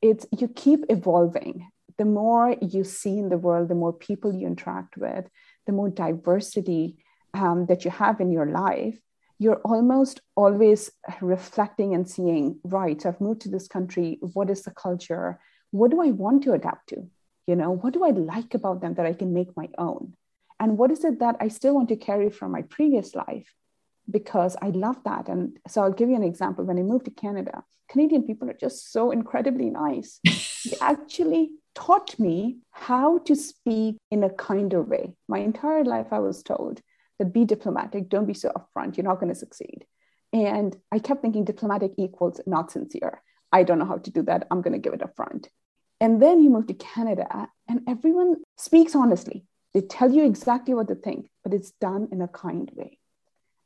It's 0.00 0.26
you 0.36 0.48
keep 0.48 0.84
evolving. 0.88 1.68
The 1.98 2.04
more 2.04 2.56
you 2.62 2.84
see 2.84 3.18
in 3.18 3.28
the 3.28 3.36
world, 3.36 3.68
the 3.68 3.74
more 3.74 3.92
people 3.92 4.32
you 4.32 4.46
interact 4.46 4.96
with, 4.96 5.28
the 5.66 5.72
more 5.72 5.90
diversity 5.90 6.96
um, 7.34 7.66
that 7.66 7.84
you 7.84 7.90
have 7.90 8.20
in 8.20 8.30
your 8.30 8.46
life, 8.46 8.98
you're 9.40 9.60
almost 9.64 10.20
always 10.36 10.90
reflecting 11.20 11.94
and 11.94 12.08
seeing, 12.08 12.60
right, 12.64 13.04
I've 13.04 13.20
moved 13.20 13.42
to 13.42 13.48
this 13.48 13.68
country. 13.68 14.18
What 14.20 14.50
is 14.50 14.62
the 14.62 14.70
culture? 14.70 15.40
What 15.70 15.90
do 15.90 16.00
I 16.00 16.10
want 16.10 16.44
to 16.44 16.52
adapt 16.52 16.88
to? 16.90 17.08
You 17.46 17.56
know, 17.56 17.70
what 17.70 17.94
do 17.94 18.04
I 18.04 18.10
like 18.10 18.54
about 18.54 18.80
them 18.80 18.94
that 18.94 19.06
I 19.06 19.12
can 19.12 19.32
make 19.32 19.56
my 19.56 19.68
own? 19.76 20.14
And 20.60 20.78
what 20.78 20.90
is 20.90 21.04
it 21.04 21.20
that 21.20 21.36
I 21.40 21.48
still 21.48 21.74
want 21.74 21.88
to 21.88 21.96
carry 21.96 22.30
from 22.30 22.52
my 22.52 22.62
previous 22.62 23.14
life 23.14 23.54
because 24.10 24.56
I 24.62 24.68
love 24.68 24.96
that. 25.04 25.28
And 25.28 25.58
so 25.68 25.82
I'll 25.82 25.92
give 25.92 26.08
you 26.08 26.16
an 26.16 26.22
example. 26.22 26.64
When 26.64 26.78
I 26.78 26.82
moved 26.82 27.04
to 27.06 27.10
Canada, 27.10 27.64
Canadian 27.88 28.22
people 28.22 28.50
are 28.50 28.54
just 28.54 28.92
so 28.92 29.10
incredibly 29.10 29.70
nice. 29.70 30.20
they 30.24 30.76
actually 30.80 31.50
taught 31.74 32.18
me 32.18 32.58
how 32.70 33.18
to 33.18 33.34
speak 33.34 33.96
in 34.10 34.24
a 34.24 34.30
kinder 34.30 34.82
way. 34.82 35.14
My 35.28 35.38
entire 35.38 35.84
life, 35.84 36.08
I 36.10 36.18
was 36.18 36.42
told 36.42 36.80
that 37.18 37.32
be 37.32 37.44
diplomatic, 37.44 38.08
don't 38.08 38.26
be 38.26 38.34
so 38.34 38.50
upfront, 38.50 38.96
you're 38.96 39.04
not 39.04 39.20
going 39.20 39.32
to 39.32 39.38
succeed. 39.38 39.84
And 40.32 40.76
I 40.92 40.98
kept 40.98 41.22
thinking 41.22 41.44
diplomatic 41.44 41.92
equals 41.96 42.40
not 42.46 42.70
sincere. 42.70 43.22
I 43.52 43.62
don't 43.62 43.78
know 43.78 43.86
how 43.86 43.98
to 43.98 44.10
do 44.10 44.22
that. 44.22 44.46
I'm 44.50 44.60
going 44.60 44.74
to 44.74 44.78
give 44.78 44.92
it 44.92 45.02
a 45.02 45.08
front. 45.16 45.48
And 46.00 46.22
then 46.22 46.42
you 46.42 46.50
move 46.50 46.66
to 46.68 46.74
Canada, 46.74 47.48
and 47.68 47.80
everyone 47.88 48.36
speaks 48.56 48.94
honestly. 48.94 49.44
They 49.74 49.80
tell 49.80 50.12
you 50.12 50.24
exactly 50.24 50.74
what 50.74 50.88
they 50.88 50.94
think, 50.94 51.28
but 51.42 51.54
it's 51.54 51.72
done 51.72 52.08
in 52.12 52.22
a 52.22 52.28
kind 52.28 52.70
way. 52.74 52.97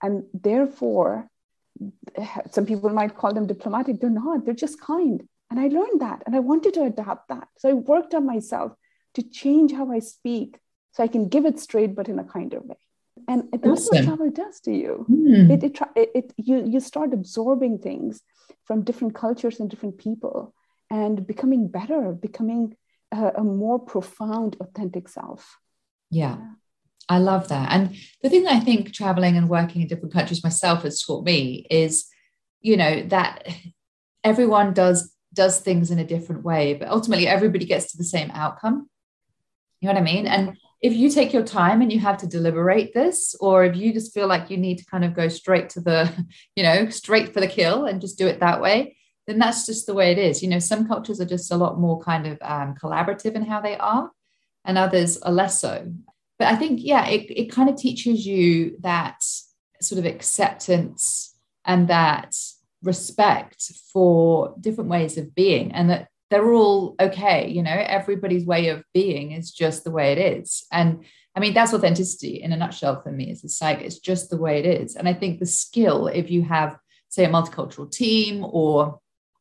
And 0.02 0.25
therefore, 0.35 1.28
some 2.50 2.66
people 2.66 2.90
might 2.90 3.16
call 3.16 3.32
them 3.32 3.47
diplomatic. 3.47 4.00
They're 4.00 4.11
not, 4.11 4.44
they're 4.44 4.54
just 4.54 4.80
kind. 4.80 5.23
And 5.50 5.61
I 5.61 5.68
learned 5.68 6.00
that 6.00 6.23
and 6.26 6.35
I 6.35 6.40
wanted 6.40 6.75
to 6.75 6.85
adapt 6.85 7.28
that. 7.28 7.49
So 7.59 7.68
I 7.68 7.75
worked 7.75 8.14
on 8.14 8.26
myself 8.26 8.73
to 9.14 9.23
change 9.23 9.73
how 9.73 9.92
I 9.92 9.99
speak 9.99 10.59
so 10.92 11.02
I 11.02 11.09
can 11.09 11.28
give 11.28 11.44
it 11.44 11.59
straight, 11.59 11.94
but 11.94 12.09
in 12.09 12.18
a 12.18 12.25
kinder 12.25 12.61
way. 12.61 12.76
And 13.28 13.44
that's 13.52 13.88
awesome. 13.88 13.99
what 13.99 14.04
travel 14.04 14.30
does 14.30 14.61
to 14.61 14.73
you. 14.73 15.06
Mm. 15.11 15.50
It, 15.50 15.62
it, 15.64 15.78
it, 15.94 16.11
it, 16.14 16.32
you, 16.37 16.64
you 16.64 16.80
start 16.80 17.12
absorbing 17.12 17.78
things 17.78 18.23
from 18.64 18.82
different 18.82 19.14
cultures 19.14 19.61
and 19.61 19.68
different 19.68 19.99
people 19.99 20.54
and 20.90 21.26
becoming 21.26 21.68
better, 21.68 22.12
becoming 22.12 22.76
a, 23.11 23.32
a 23.37 23.44
more 23.44 23.78
profound, 23.78 24.56
authentic 24.61 25.09
self. 25.09 25.59
Yeah. 26.11 26.38
I 27.09 27.18
love 27.18 27.49
that. 27.49 27.73
And 27.73 27.97
the 28.23 28.30
thing 28.30 28.44
that 28.44 28.54
I 28.54 28.61
think 28.61 28.92
traveling 28.92 29.37
and 29.37 29.49
working 29.49 29.82
in 29.82 29.88
different 29.88 30.14
countries 30.14 30.44
myself 30.44 30.82
has 30.82 31.02
taught 31.02 31.25
me 31.25 31.66
is, 31.71 32.06
you 32.61 32.76
know, 32.76 33.02
that 33.09 33.49
everyone 34.25 34.73
does 34.73 35.12
does 35.35 35.61
things 35.61 35.90
in 35.90 35.99
a 35.99 36.06
different 36.06 36.44
way, 36.44 36.75
but 36.75 36.88
ultimately 36.88 37.26
everybody 37.26 37.64
gets 37.64 37.90
to 37.90 37.97
the 37.97 38.04
same 38.04 38.30
outcome. 38.32 38.88
You 39.80 39.88
know 39.88 39.94
what 39.94 40.00
I 40.00 40.04
mean? 40.04 40.26
And 40.26 40.59
if 40.82 40.94
you 40.94 41.09
take 41.09 41.32
your 41.32 41.44
time 41.44 41.80
and 41.80 41.92
you 41.92 42.00
have 42.00 42.18
to 42.18 42.26
deliberate 42.26 42.92
this, 42.92 43.35
or 43.40 43.64
if 43.64 43.76
you 43.76 43.92
just 43.92 44.12
feel 44.12 44.26
like 44.26 44.50
you 44.50 44.59
need 44.59 44.78
to 44.78 44.85
kind 44.85 45.04
of 45.04 45.14
go 45.14 45.28
straight 45.28 45.71
to 45.71 45.80
the, 45.80 46.26
you 46.56 46.62
know, 46.62 46.88
straight 46.90 47.32
for 47.32 47.40
the 47.40 47.47
kill 47.47 47.87
and 47.87 48.00
just 48.00 48.18
do 48.18 48.26
it 48.26 48.40
that 48.40 48.61
way, 48.61 48.97
then 49.26 49.38
that's 49.38 49.64
just 49.66 49.87
the 49.87 49.94
way 49.94 50.12
it 50.12 50.18
is. 50.18 50.42
You 50.42 50.49
know, 50.49 50.59
some 50.59 50.87
cultures 50.87 51.21
are 51.21 51.26
just 51.26 51.52
a 51.52 51.56
lot 51.56 51.78
more 51.78 52.00
kind 52.00 52.26
of 52.26 52.38
um, 52.42 52.75
collaborative 52.75 53.35
in 53.35 53.44
how 53.44 53.61
they 53.61 53.76
are, 53.76 54.11
and 54.64 54.76
others 54.76 55.18
are 55.18 55.32
less 55.32 55.61
so. 55.61 55.92
But 56.42 56.49
I 56.49 56.56
think, 56.56 56.80
yeah, 56.82 57.06
it, 57.06 57.30
it 57.30 57.52
kind 57.52 57.70
of 57.70 57.76
teaches 57.76 58.26
you 58.26 58.76
that 58.80 59.22
sort 59.80 60.00
of 60.00 60.06
acceptance 60.06 61.37
and 61.64 61.87
that 61.87 62.34
respect 62.82 63.70
for 63.92 64.56
different 64.61 64.90
ways 64.90 65.16
of 65.16 65.37
being, 65.37 65.70
and 65.70 65.88
that 65.88 66.08
they're 66.30 66.52
all 66.52 66.96
okay. 66.99 67.49
You 67.49 67.62
know, 67.62 67.70
everybody's 67.70 68.44
way 68.44 68.70
of 68.70 68.82
being 68.92 69.30
is 69.30 69.52
just 69.52 69.84
the 69.84 69.92
way 69.92 70.11
it 70.11 70.18
is. 70.18 70.66
And 70.72 71.04
I 71.37 71.38
mean, 71.38 71.54
that's 71.54 71.72
authenticity 71.72 72.42
in 72.42 72.50
a 72.50 72.56
nutshell 72.56 73.00
for 73.02 73.12
me. 73.12 73.30
It's, 73.30 73.44
it's 73.44 73.62
like, 73.62 73.80
it's 73.82 74.00
just 74.00 74.28
the 74.28 74.37
way 74.37 74.58
it 74.58 74.66
is. 74.66 74.96
And 74.96 75.08
I 75.08 75.14
think 75.14 75.38
the 75.38 75.46
skill, 75.46 76.08
if 76.08 76.28
you 76.28 76.42
have, 76.42 76.76
say, 77.08 77.25
a 77.25 77.28
multicultural 77.28 77.88
team 77.88 78.44
or 78.44 78.99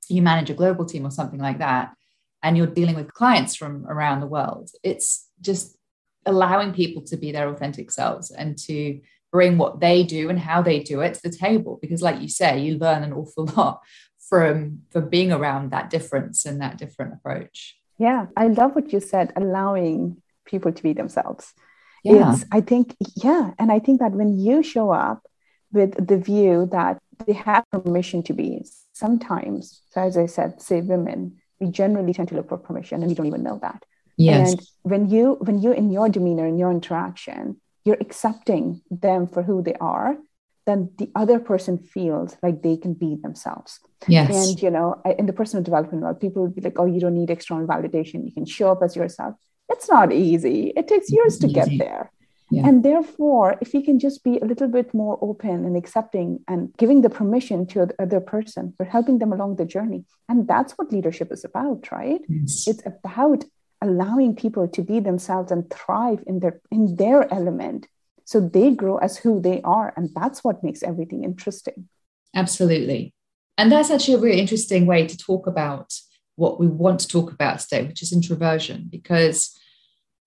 you 0.08 0.22
manage 0.22 0.52
a 0.52 0.54
global 0.54 0.86
team 0.86 1.08
or 1.08 1.10
something 1.10 1.40
like 1.40 1.58
that, 1.58 1.96
and 2.44 2.56
you're 2.56 2.68
dealing 2.68 2.94
with 2.94 3.12
clients 3.12 3.56
from 3.56 3.88
around 3.88 4.20
the 4.20 4.28
world, 4.28 4.70
it's 4.84 5.28
just 5.42 5.76
allowing 6.26 6.74
people 6.74 7.02
to 7.04 7.18
be 7.18 7.32
their 7.32 7.50
authentic 7.50 7.92
selves 7.92 8.32
and 8.32 8.58
to 8.58 9.00
bring 9.32 9.58
what 9.58 9.80
they 9.80 10.04
do 10.04 10.30
and 10.30 10.40
how 10.40 10.62
they 10.62 10.80
do 10.80 11.02
it 11.02 11.14
to 11.14 11.22
the 11.24 11.36
table. 11.36 11.80
Because, 11.82 12.02
like 12.02 12.22
you 12.22 12.28
say, 12.28 12.60
you 12.60 12.78
learn 12.78 13.04
an 13.04 13.14
awful 13.14 13.46
lot 13.58 13.82
from 14.32 14.80
from 14.90 15.10
being 15.10 15.32
around 15.34 15.72
that 15.72 15.90
difference 15.90 16.46
and 16.46 16.62
that 16.62 16.78
different 16.78 17.14
approach 17.14 17.78
yeah 17.98 18.28
i 18.38 18.48
love 18.48 18.74
what 18.74 18.94
you 18.94 19.00
said 19.00 19.34
allowing 19.36 20.16
people 20.46 20.72
to 20.72 20.82
be 20.82 20.94
themselves 20.94 21.54
yeah. 22.04 22.32
it's 22.32 22.46
i 22.52 22.62
think 22.62 22.96
yeah 23.16 23.52
and 23.60 23.72
i 23.72 23.78
think 23.78 24.00
that 24.00 24.14
when 24.14 24.40
you 24.40 24.64
show 24.64 24.90
up 24.90 25.22
with 25.74 26.08
the 26.08 26.18
view 26.18 26.68
that 26.72 26.98
they 27.26 27.34
have 27.34 27.66
permission 27.72 28.24
to 28.24 28.34
be 28.34 28.64
sometimes 28.94 29.82
so 29.92 30.02
as 30.02 30.18
i 30.18 30.26
said 30.26 30.62
say 30.62 30.80
women 30.80 31.38
we 31.60 31.68
generally 31.68 32.14
tend 32.14 32.30
to 32.30 32.36
look 32.36 32.48
for 32.48 32.58
permission 32.58 33.02
and 33.02 33.10
we 33.10 33.16
don't 33.16 33.28
even 33.28 33.44
know 33.44 33.60
that 33.62 33.84
yes. 34.22 34.52
and 34.52 34.62
when 34.84 35.10
you 35.10 35.38
when 35.42 35.62
you 35.62 35.72
in 35.72 35.92
your 35.92 36.10
demeanor 36.10 36.48
in 36.48 36.58
your 36.58 36.72
interaction 36.72 37.60
you're 37.86 37.98
accepting 38.00 38.82
them 38.90 39.28
for 39.28 39.42
who 39.44 39.62
they 39.62 39.76
are 39.76 40.18
then 40.66 40.90
the 40.98 41.10
other 41.16 41.40
person 41.40 41.78
feels 41.78 42.38
like 42.44 42.62
they 42.62 42.78
can 42.78 42.94
be 42.94 43.16
themselves. 43.16 43.80
Yes. 44.08 44.30
And, 44.30 44.62
you 44.62 44.70
know, 44.70 45.02
in 45.18 45.26
the 45.26 45.34
personal 45.34 45.64
development 45.64 46.04
world, 46.04 46.20
people 46.20 46.44
would 46.44 46.56
be 46.56 46.62
like, 46.62 46.78
oh, 46.78 46.86
you 46.86 47.00
don't 47.00 47.16
need 47.16 47.30
external 47.30 47.68
validation. 47.68 48.26
You 48.26 48.32
can 48.32 48.46
show 48.46 48.72
up 48.72 48.82
as 48.84 48.96
yourself. 48.96 49.36
It's 49.70 49.90
not 49.90 50.12
easy. 50.12 50.74
It 50.76 50.88
takes 50.88 51.12
years 51.12 51.38
to 51.40 51.48
get 51.48 51.70
there. 51.78 52.12
Yeah. 52.52 52.68
And 52.68 52.84
therefore, 52.84 53.58
if 53.62 53.74
we 53.74 53.82
can 53.82 53.98
just 53.98 54.26
be 54.26 54.38
a 54.38 54.46
little 54.46 54.68
bit 54.68 54.94
more 54.94 55.18
open 55.22 55.64
and 55.66 55.78
accepting 55.78 56.42
and 56.50 56.74
giving 56.78 57.02
the 57.02 57.10
permission 57.10 57.66
to 57.68 57.86
the 57.86 57.96
other 57.98 58.20
person 58.20 58.74
for 58.76 58.84
helping 58.84 59.20
them 59.20 59.32
along 59.32 59.56
the 59.56 59.66
journey. 59.66 60.04
And 60.28 60.48
that's 60.48 60.74
what 60.74 60.92
leadership 60.92 61.32
is 61.32 61.46
about, 61.46 61.90
right? 61.92 62.20
Yes. 62.28 62.68
It's 62.68 62.84
about 62.86 63.46
allowing 63.82 64.36
people 64.36 64.68
to 64.68 64.82
be 64.82 65.00
themselves 65.00 65.52
and 65.52 65.70
thrive 65.70 66.24
in 66.28 66.40
their 66.40 66.62
in 66.72 66.96
their 66.96 67.32
element 67.34 67.88
so 68.32 68.40
they 68.40 68.72
grow 68.72 68.98
as 68.98 69.18
who 69.18 69.42
they 69.42 69.62
are. 69.64 69.94
And 69.98 70.10
that's 70.16 70.42
what 70.42 70.64
makes 70.64 70.84
everything 70.84 71.26
interesting. 71.26 71.90
Absolutely. 72.34 73.14
And 73.58 73.70
that's 73.70 73.92
actually 73.92 74.14
a 74.14 74.20
really 74.20 74.40
interesting 74.40 74.86
way 74.86 75.06
to 75.06 75.18
talk 75.18 75.48
about 75.48 75.94
what 76.36 76.60
we 76.60 76.68
want 76.68 77.02
to 77.02 77.08
talk 77.10 77.32
about 77.32 77.60
today, 77.60 77.84
which 77.84 78.02
is 78.02 78.14
introversion. 78.14 78.88
Because, 78.90 79.60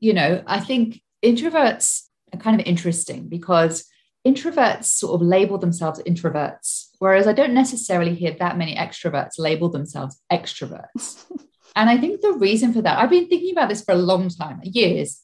you 0.01 0.13
know, 0.13 0.43
I 0.47 0.61
think 0.61 1.01
introverts 1.25 2.03
are 2.35 2.39
kind 2.39 2.61
of 2.61 2.67
interesting 2.67 3.29
because 3.29 3.87
introverts 4.27 4.85
sort 4.85 5.21
of 5.21 5.27
label 5.27 5.57
themselves 5.57 6.03
introverts, 6.07 6.89
whereas 6.99 7.27
I 7.27 7.33
don't 7.33 7.55
necessarily 7.55 8.15
hear 8.15 8.37
that 8.39 8.59
many 8.59 8.77
extroverts 8.77 9.39
label 9.39 9.71
themselves 9.71 10.21
extroverts. 10.31 11.25
and 11.75 11.91
I 11.91 11.99
think 11.99 12.21
the 12.21 12.33
reason 12.33 12.73
for 12.73 12.83
that, 12.83 12.99
I've 12.99 13.11
been 13.11 13.29
thinking 13.29 13.53
about 13.53 13.69
this 13.69 13.85
for 13.85 13.93
a 13.93 13.99
long 13.99 14.29
time, 14.29 14.61
years, 14.63 15.21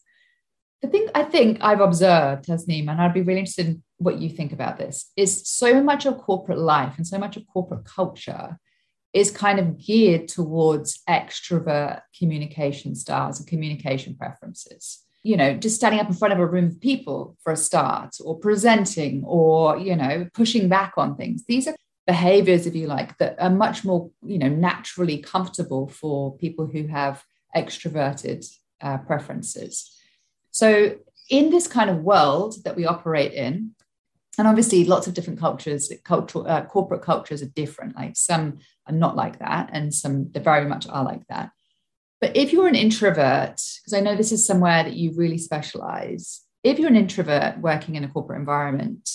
the 0.83 0.89
thing 0.89 1.09
I 1.15 1.25
think 1.25 1.59
I've 1.61 1.81
observed, 1.81 2.47
Tasneem, 2.47 2.91
and 2.91 3.01
I'd 3.01 3.15
be 3.15 3.21
really 3.21 3.41
interested 3.41 3.67
in 3.67 3.83
what 3.99 4.19
you 4.19 4.31
think 4.31 4.53
about 4.53 4.79
this, 4.79 5.11
is 5.17 5.47
so 5.47 5.83
much 5.83 6.07
of 6.07 6.19
corporate 6.19 6.59
life 6.59 6.95
and 6.97 7.07
so 7.07 7.19
much 7.19 7.37
of 7.37 7.47
corporate 7.47 7.85
culture 7.85 8.59
is 9.13 9.31
kind 9.31 9.59
of 9.59 9.77
geared 9.79 10.29
towards 10.29 11.03
extrovert 11.09 12.01
communication 12.19 12.95
styles 12.95 13.39
and 13.39 13.49
communication 13.49 14.15
preferences. 14.17 15.01
You 15.23 15.37
know, 15.37 15.55
just 15.55 15.77
standing 15.77 16.01
up 16.01 16.09
in 16.09 16.15
front 16.15 16.33
of 16.33 16.41
a 16.41 16.47
room 16.47 16.67
of 16.67 16.81
people 16.81 17.37
for 17.43 17.53
a 17.53 17.57
start, 17.57 18.17
or 18.25 18.39
presenting, 18.39 19.23
or, 19.27 19.77
you 19.77 19.97
know, 19.97 20.29
pushing 20.33 20.69
back 20.71 20.95
on 20.97 21.17
things. 21.17 21.45
These 21.47 21.69
are 21.69 21.75
behaviors, 22.15 22.67
if 22.67 22.75
you 22.75 22.89
like, 22.89 23.17
that 23.19 23.37
are 23.39 23.57
much 23.67 23.85
more, 23.85 24.11
you 24.33 24.39
know, 24.43 24.49
naturally 24.49 25.19
comfortable 25.19 25.87
for 25.87 26.37
people 26.39 26.67
who 26.67 26.89
have 26.89 27.23
extroverted 27.55 28.45
uh, 28.81 28.99
preferences. 28.99 29.73
So, 30.51 30.97
in 31.29 31.51
this 31.51 31.69
kind 31.69 31.89
of 31.89 31.99
world 32.13 32.57
that 32.65 32.75
we 32.75 32.85
operate 32.85 33.33
in, 33.33 33.53
and 34.39 34.49
obviously 34.49 34.85
lots 34.85 35.07
of 35.07 35.15
different 35.15 35.39
cultures, 35.39 35.93
cultural, 36.03 36.49
uh, 36.49 36.65
corporate 36.65 37.03
cultures 37.03 37.43
are 37.43 37.53
different. 37.63 37.95
Like 37.95 38.17
some 38.17 38.59
are 38.89 38.99
not 39.05 39.15
like 39.15 39.39
that, 39.39 39.71
and 39.73 39.95
some 39.95 40.33
they 40.33 40.41
very 40.41 40.67
much 40.67 40.89
are 40.89 41.05
like 41.05 41.25
that. 41.29 41.51
But 42.21 42.37
if 42.37 42.53
you're 42.53 42.73
an 42.75 42.83
introvert, 42.87 43.57
because 43.79 43.95
I 43.95 44.01
know 44.01 44.17
this 44.17 44.33
is 44.33 44.45
somewhere 44.45 44.83
that 44.83 44.97
you 44.97 45.13
really 45.15 45.39
specialize, 45.39 46.43
if 46.65 46.79
you're 46.79 46.95
an 46.97 47.05
introvert 47.05 47.59
working 47.59 47.95
in 47.95 48.05
a 48.05 48.09
corporate 48.09 48.41
environment, 48.41 49.09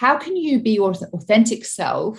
how 0.00 0.16
can 0.16 0.34
you 0.34 0.58
be 0.58 0.70
your 0.70 0.92
authentic 1.12 1.62
self 1.62 2.18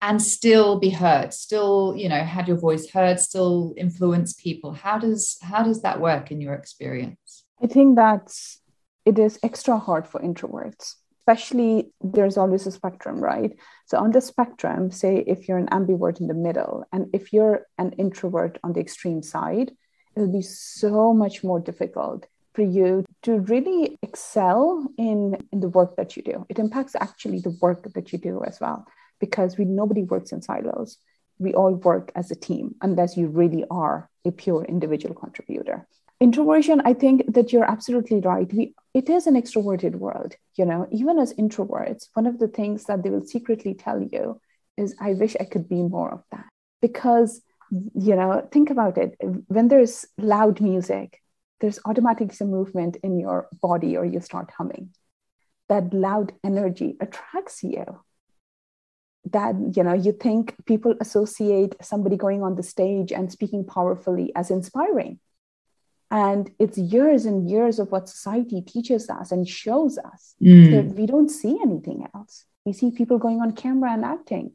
and 0.00 0.22
still 0.22 0.78
be 0.78 0.90
heard 0.90 1.34
still 1.34 1.94
you 1.96 2.08
know 2.08 2.22
have 2.36 2.48
your 2.48 2.56
voice 2.56 2.84
heard 2.90 3.20
still 3.20 3.74
influence 3.76 4.32
people? 4.32 4.72
How 4.72 4.96
does 4.98 5.36
how 5.42 5.62
does 5.62 5.82
that 5.82 6.00
work 6.00 6.30
in 6.30 6.40
your 6.40 6.54
experience? 6.54 7.44
I 7.62 7.66
think 7.66 7.96
that's 7.96 8.60
it 9.04 9.18
is 9.18 9.38
extra 9.42 9.76
hard 9.78 10.06
for 10.06 10.20
introverts 10.20 10.94
especially 11.20 11.92
there's 12.00 12.38
always 12.38 12.66
a 12.66 12.70
spectrum 12.70 13.16
right? 13.20 13.52
So 13.84 13.98
on 13.98 14.10
the 14.12 14.22
spectrum 14.22 14.90
say 14.90 15.12
if 15.34 15.46
you're 15.46 15.64
an 15.64 15.72
ambivert 15.78 16.20
in 16.22 16.26
the 16.28 16.40
middle 16.48 16.86
and 16.92 17.02
if 17.12 17.34
you're 17.34 17.66
an 17.76 17.90
introvert 18.04 18.58
on 18.64 18.72
the 18.72 18.80
extreme 18.80 19.22
side 19.22 19.72
it'll 20.14 20.32
be 20.40 20.48
so 20.80 21.12
much 21.12 21.44
more 21.44 21.60
difficult 21.60 22.20
for 22.54 22.62
you 22.62 23.04
to 23.22 23.38
really 23.40 23.98
excel 24.02 24.86
in 24.96 25.36
in 25.52 25.60
the 25.60 25.68
work 25.68 25.96
that 25.96 26.16
you 26.16 26.22
do 26.22 26.46
it 26.48 26.58
impacts 26.58 26.96
actually 27.00 27.40
the 27.40 27.56
work 27.60 27.92
that 27.94 28.12
you 28.12 28.18
do 28.18 28.42
as 28.44 28.58
well 28.60 28.86
because 29.20 29.56
we 29.56 29.64
nobody 29.64 30.02
works 30.02 30.32
in 30.32 30.42
silos. 30.42 30.98
We 31.38 31.54
all 31.54 31.74
work 31.74 32.10
as 32.14 32.30
a 32.30 32.36
team 32.36 32.74
unless 32.82 33.16
you 33.16 33.28
really 33.28 33.64
are 33.70 34.10
a 34.24 34.32
pure 34.32 34.64
individual 34.64 35.14
contributor. 35.14 35.86
Introversion, 36.20 36.82
I 36.84 36.94
think 36.94 37.32
that 37.32 37.52
you're 37.52 37.70
absolutely 37.70 38.20
right. 38.20 38.52
We 38.52 38.74
it 38.92 39.08
is 39.08 39.26
an 39.26 39.40
extroverted 39.40 39.94
world, 39.94 40.34
you 40.56 40.64
know, 40.64 40.88
even 40.90 41.18
as 41.18 41.32
introverts, 41.34 42.08
one 42.14 42.26
of 42.26 42.38
the 42.38 42.48
things 42.48 42.84
that 42.84 43.02
they 43.02 43.10
will 43.10 43.24
secretly 43.24 43.74
tell 43.74 44.02
you 44.02 44.40
is 44.76 44.96
I 45.00 45.14
wish 45.14 45.36
I 45.38 45.44
could 45.44 45.68
be 45.68 45.82
more 45.82 46.12
of 46.12 46.24
that. 46.32 46.46
Because 46.82 47.40
you 47.70 48.16
know, 48.16 48.48
think 48.50 48.70
about 48.70 48.96
it. 48.96 49.14
When 49.48 49.68
there's 49.68 50.06
loud 50.16 50.60
music, 50.60 51.20
there's 51.60 51.80
automatically 51.84 52.34
some 52.34 52.50
movement 52.50 52.96
in 53.02 53.18
your 53.18 53.48
body 53.60 53.96
or 53.96 54.04
you 54.04 54.20
start 54.20 54.50
humming. 54.56 54.90
That 55.68 55.92
loud 55.92 56.32
energy 56.44 56.96
attracts 57.00 57.62
you 57.62 58.00
that 59.30 59.54
you 59.76 59.82
know 59.82 59.92
you 59.92 60.12
think 60.12 60.54
people 60.64 60.94
associate 61.00 61.74
somebody 61.82 62.16
going 62.16 62.42
on 62.42 62.54
the 62.54 62.62
stage 62.62 63.12
and 63.12 63.30
speaking 63.30 63.64
powerfully 63.64 64.32
as 64.34 64.50
inspiring 64.50 65.18
and 66.10 66.50
it's 66.58 66.78
years 66.78 67.26
and 67.26 67.50
years 67.50 67.78
of 67.78 67.90
what 67.90 68.08
society 68.08 68.62
teaches 68.62 69.10
us 69.10 69.30
and 69.30 69.46
shows 69.46 69.98
us 69.98 70.34
mm. 70.40 70.70
that 70.70 70.94
we 70.94 71.04
don't 71.04 71.28
see 71.28 71.58
anything 71.60 72.06
else 72.14 72.46
We 72.68 72.74
see 72.74 72.90
people 72.90 73.16
going 73.16 73.40
on 73.40 73.52
camera 73.52 73.92
and 73.92 74.04
acting, 74.04 74.52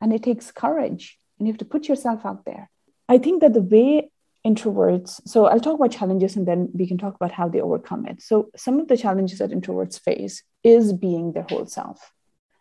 and 0.00 0.14
it 0.14 0.22
takes 0.22 0.50
courage, 0.50 1.18
and 1.36 1.46
you 1.46 1.52
have 1.52 1.58
to 1.58 1.66
put 1.66 1.88
yourself 1.88 2.24
out 2.24 2.46
there. 2.46 2.70
I 3.06 3.18
think 3.18 3.42
that 3.42 3.52
the 3.52 3.60
way 3.60 4.10
introverts, 4.46 5.20
so 5.26 5.46
I'll 5.46 5.60
talk 5.60 5.74
about 5.74 5.92
challenges 5.92 6.36
and 6.36 6.46
then 6.46 6.70
we 6.72 6.86
can 6.86 6.98
talk 6.98 7.14
about 7.14 7.32
how 7.32 7.48
they 7.48 7.60
overcome 7.60 8.06
it. 8.06 8.22
So, 8.22 8.50
some 8.56 8.80
of 8.80 8.88
the 8.88 8.96
challenges 8.96 9.38
that 9.38 9.50
introverts 9.50 10.00
face 10.00 10.42
is 10.64 10.92
being 10.92 11.32
their 11.32 11.46
whole 11.48 11.66
self. 11.66 12.12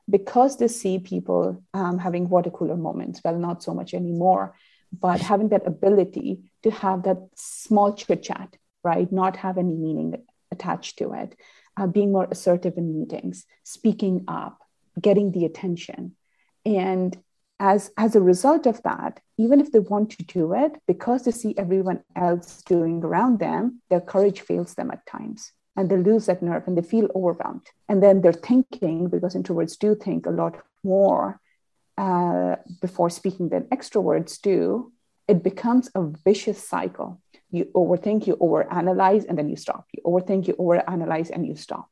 Because 0.09 0.57
they 0.57 0.67
see 0.67 0.97
people 0.99 1.63
um, 1.73 1.99
having 1.99 2.29
water 2.29 2.49
cooler 2.49 2.75
moments, 2.75 3.21
well, 3.23 3.37
not 3.37 3.61
so 3.61 3.73
much 3.73 3.93
anymore, 3.93 4.55
but 4.91 5.21
having 5.21 5.49
that 5.49 5.67
ability 5.67 6.51
to 6.63 6.71
have 6.71 7.03
that 7.03 7.17
small 7.35 7.93
chit 7.93 8.23
chat, 8.23 8.57
right? 8.83 9.11
Not 9.11 9.37
have 9.37 9.57
any 9.57 9.75
meaning 9.75 10.15
attached 10.51 10.97
to 10.97 11.13
it, 11.13 11.35
uh, 11.77 11.87
being 11.87 12.11
more 12.11 12.27
assertive 12.29 12.77
in 12.77 12.99
meetings, 12.99 13.45
speaking 13.63 14.25
up, 14.27 14.59
getting 14.99 15.31
the 15.31 15.45
attention. 15.45 16.15
And 16.65 17.15
as, 17.59 17.91
as 17.97 18.15
a 18.15 18.21
result 18.21 18.65
of 18.65 18.81
that, 18.83 19.19
even 19.37 19.59
if 19.59 19.71
they 19.71 19.79
want 19.79 20.11
to 20.11 20.23
do 20.23 20.53
it, 20.53 20.79
because 20.87 21.23
they 21.23 21.31
see 21.31 21.53
everyone 21.57 22.03
else 22.15 22.61
doing 22.63 23.03
around 23.03 23.39
them, 23.39 23.81
their 23.89 24.01
courage 24.01 24.41
fails 24.41 24.75
them 24.75 24.91
at 24.91 25.05
times 25.05 25.51
and 25.75 25.89
they 25.89 25.97
lose 25.97 26.25
that 26.25 26.41
nerve 26.41 26.63
and 26.67 26.77
they 26.77 26.81
feel 26.81 27.09
overwhelmed. 27.15 27.67
And 27.87 28.01
then 28.01 28.21
they're 28.21 28.33
thinking, 28.33 29.09
because 29.09 29.35
introverts 29.35 29.77
do 29.77 29.95
think 29.95 30.25
a 30.25 30.31
lot 30.31 30.61
more 30.83 31.39
uh, 31.97 32.55
before 32.81 33.09
speaking 33.09 33.49
than 33.49 33.63
extroverts 33.63 34.41
do, 34.41 34.91
it 35.27 35.43
becomes 35.43 35.89
a 35.95 36.03
vicious 36.03 36.65
cycle. 36.65 37.21
You 37.51 37.65
overthink, 37.75 38.27
you 38.27 38.35
overanalyze, 38.37 39.25
and 39.27 39.37
then 39.37 39.49
you 39.49 39.55
stop. 39.55 39.85
You 39.93 40.03
overthink, 40.05 40.47
you 40.47 40.53
overanalyze, 40.53 41.29
and 41.29 41.45
you 41.45 41.55
stop. 41.55 41.88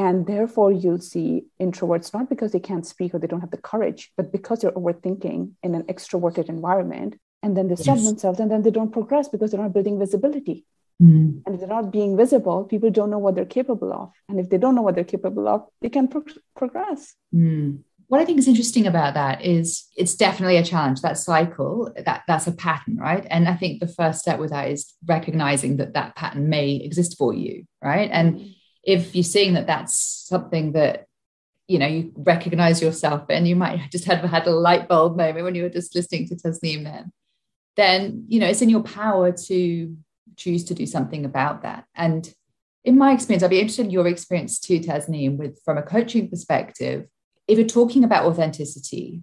And 0.00 0.26
therefore, 0.26 0.72
you'll 0.72 1.06
see 1.14 1.44
introverts 1.60 2.14
not 2.14 2.30
because 2.30 2.52
they 2.52 2.58
can't 2.58 2.86
speak 2.86 3.12
or 3.12 3.18
they 3.18 3.26
don't 3.26 3.42
have 3.42 3.50
the 3.50 3.58
courage, 3.58 4.10
but 4.16 4.32
because 4.32 4.60
they're 4.60 4.72
overthinking 4.72 5.50
in 5.62 5.74
an 5.74 5.82
extroverted 5.92 6.48
environment. 6.48 7.20
And 7.42 7.54
then 7.54 7.68
they 7.68 7.74
yes. 7.78 8.06
themselves 8.06 8.40
and 8.40 8.50
then 8.50 8.62
they 8.62 8.70
don't 8.70 8.92
progress 8.92 9.28
because 9.28 9.50
they're 9.50 9.60
not 9.60 9.74
building 9.74 9.98
visibility. 9.98 10.64
Mm. 11.02 11.42
And 11.44 11.54
if 11.54 11.60
they're 11.60 11.68
not 11.68 11.92
being 11.92 12.16
visible, 12.16 12.64
people 12.64 12.90
don't 12.90 13.10
know 13.10 13.18
what 13.18 13.34
they're 13.34 13.44
capable 13.44 13.92
of. 13.92 14.12
And 14.30 14.40
if 14.40 14.48
they 14.48 14.56
don't 14.56 14.74
know 14.74 14.80
what 14.80 14.94
they're 14.94 15.04
capable 15.04 15.46
of, 15.46 15.66
they 15.82 15.90
can 15.90 16.08
pro- 16.08 16.24
progress. 16.56 17.14
Mm 17.34 17.80
what 18.10 18.20
I 18.20 18.24
think 18.24 18.40
is 18.40 18.48
interesting 18.48 18.88
about 18.88 19.14
that 19.14 19.44
is 19.44 19.86
it's 19.96 20.16
definitely 20.16 20.56
a 20.56 20.64
challenge. 20.64 21.00
That 21.00 21.16
cycle, 21.16 21.92
that 22.04 22.24
that's 22.26 22.48
a 22.48 22.52
pattern, 22.52 22.96
right? 22.96 23.24
And 23.30 23.48
I 23.48 23.54
think 23.54 23.78
the 23.78 23.86
first 23.86 24.18
step 24.18 24.40
with 24.40 24.50
that 24.50 24.68
is 24.68 24.92
recognizing 25.06 25.76
that 25.76 25.94
that 25.94 26.16
pattern 26.16 26.48
may 26.48 26.74
exist 26.74 27.16
for 27.16 27.32
you, 27.32 27.66
right? 27.80 28.10
And 28.12 28.34
mm-hmm. 28.34 28.50
If 28.82 29.14
you're 29.14 29.22
seeing 29.22 29.54
that 29.54 29.66
that's 29.66 29.96
something 30.28 30.72
that 30.72 31.06
you 31.68 31.78
know 31.78 31.86
you 31.86 32.12
recognize 32.16 32.82
yourself 32.82 33.24
and 33.28 33.46
you 33.46 33.56
might 33.56 33.90
just 33.90 34.04
have 34.04 34.20
had 34.20 34.46
a 34.46 34.50
light 34.50 34.88
bulb 34.88 35.16
moment 35.16 35.44
when 35.44 35.54
you 35.54 35.62
were 35.62 35.68
just 35.68 35.94
listening 35.94 36.28
to 36.28 36.34
Tasneem 36.34 36.84
then, 36.84 37.12
then 37.76 38.24
you 38.28 38.40
know 38.40 38.46
it's 38.46 38.62
in 38.62 38.70
your 38.70 38.82
power 38.82 39.32
to 39.32 39.96
choose 40.36 40.64
to 40.64 40.74
do 40.74 40.86
something 40.86 41.24
about 41.24 41.62
that. 41.62 41.84
And 41.94 42.32
in 42.84 42.96
my 42.96 43.12
experience, 43.12 43.42
I'd 43.42 43.50
be 43.50 43.60
interested 43.60 43.86
in 43.86 43.90
your 43.90 44.06
experience 44.06 44.58
too, 44.58 44.80
Tasneem, 44.80 45.36
with 45.36 45.60
from 45.64 45.76
a 45.76 45.82
coaching 45.82 46.28
perspective 46.28 47.06
if 47.50 47.58
you're 47.58 47.66
talking 47.66 48.04
about 48.04 48.26
authenticity, 48.26 49.22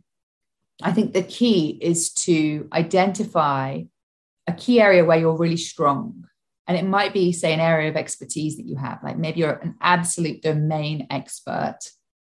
I 0.83 0.91
think 0.91 1.13
the 1.13 1.23
key 1.23 1.79
is 1.81 2.11
to 2.25 2.67
identify 2.73 3.83
a 4.45 4.53
key 4.53 4.81
area 4.81 5.05
where 5.05 5.17
you're 5.17 5.37
really 5.37 5.57
strong. 5.57 6.25
And 6.67 6.77
it 6.77 6.85
might 6.85 7.13
be, 7.13 7.31
say, 7.31 7.53
an 7.53 7.59
area 7.59 7.89
of 7.89 7.95
expertise 7.95 8.57
that 8.57 8.65
you 8.65 8.75
have, 8.75 9.01
like 9.03 9.17
maybe 9.17 9.39
you're 9.39 9.51
an 9.51 9.75
absolute 9.81 10.41
domain 10.41 11.07
expert 11.09 11.79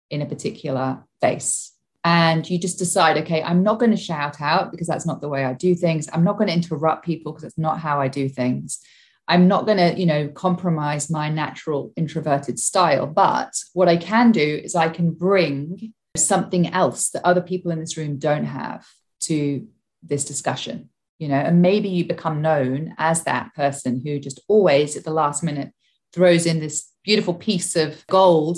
in 0.10 0.22
a 0.22 0.26
particular 0.26 1.04
space. 1.18 1.72
And 2.04 2.48
you 2.50 2.60
just 2.60 2.78
decide, 2.78 3.18
okay, 3.20 3.42
I'm 3.42 3.64
not 3.64 3.80
going 3.80 3.92
to 3.92 3.98
shout 3.98 4.42
out 4.42 4.72
because 4.72 4.88
that's 4.88 5.06
not 5.06 5.22
the 5.22 5.30
way 5.30 5.46
I 5.46 5.54
do 5.54 5.74
things. 5.74 6.10
I'm 6.12 6.26
not 6.26 6.38
going 6.38 6.50
to 6.50 6.54
interrupt 6.54 7.06
people 7.06 7.32
because 7.32 7.46
it's 7.46 7.58
not 7.58 7.80
how 7.80 8.02
I 8.02 8.10
do 8.10 8.28
things. 8.28 8.80
I'm 9.30 9.48
not 9.48 9.66
going 9.66 9.78
to, 9.78 9.98
you 9.98 10.06
know, 10.06 10.28
compromise 10.28 11.10
my 11.10 11.30
natural 11.30 11.94
introverted 11.96 12.60
style. 12.60 13.08
But 13.08 13.54
what 13.72 13.88
I 13.88 13.96
can 13.96 14.34
do 14.34 14.62
is 14.62 14.76
I 14.76 14.90
can 14.90 15.12
bring 15.12 15.94
something 16.18 16.68
else 16.68 17.10
that 17.12 17.26
other 17.26 17.42
people 17.42 17.72
in 17.72 17.80
this 17.80 17.96
room 17.96 18.20
don't 18.20 18.46
have 18.46 18.86
to 19.22 19.66
this 20.04 20.26
discussion, 20.26 20.90
you 21.24 21.30
know, 21.30 21.36
and 21.36 21.62
maybe 21.62 21.88
you 21.88 22.06
become 22.06 22.42
known 22.42 22.94
as 22.98 23.24
that 23.24 23.56
person 23.56 24.02
who 24.04 24.20
just 24.20 24.42
always 24.50 24.98
at 24.98 25.06
the 25.06 25.10
last 25.10 25.42
minute 25.42 25.72
throws 26.12 26.46
in 26.46 26.60
this 26.60 26.92
beautiful 27.02 27.34
piece 27.34 27.78
of 27.78 28.06
gold 28.08 28.58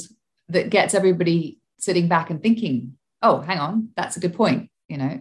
that 0.49 0.71
gets 0.71 0.95
everybody 0.95 1.60
sitting 1.78 2.08
back 2.08 2.32
and 2.32 2.41
thinking, 2.41 2.97
oh, 3.21 3.41
hang 3.41 3.60
on, 3.60 3.89
that's 3.95 4.17
a 4.17 4.19
good 4.19 4.34
point, 4.34 4.71
you 4.88 4.97
know. 4.97 5.19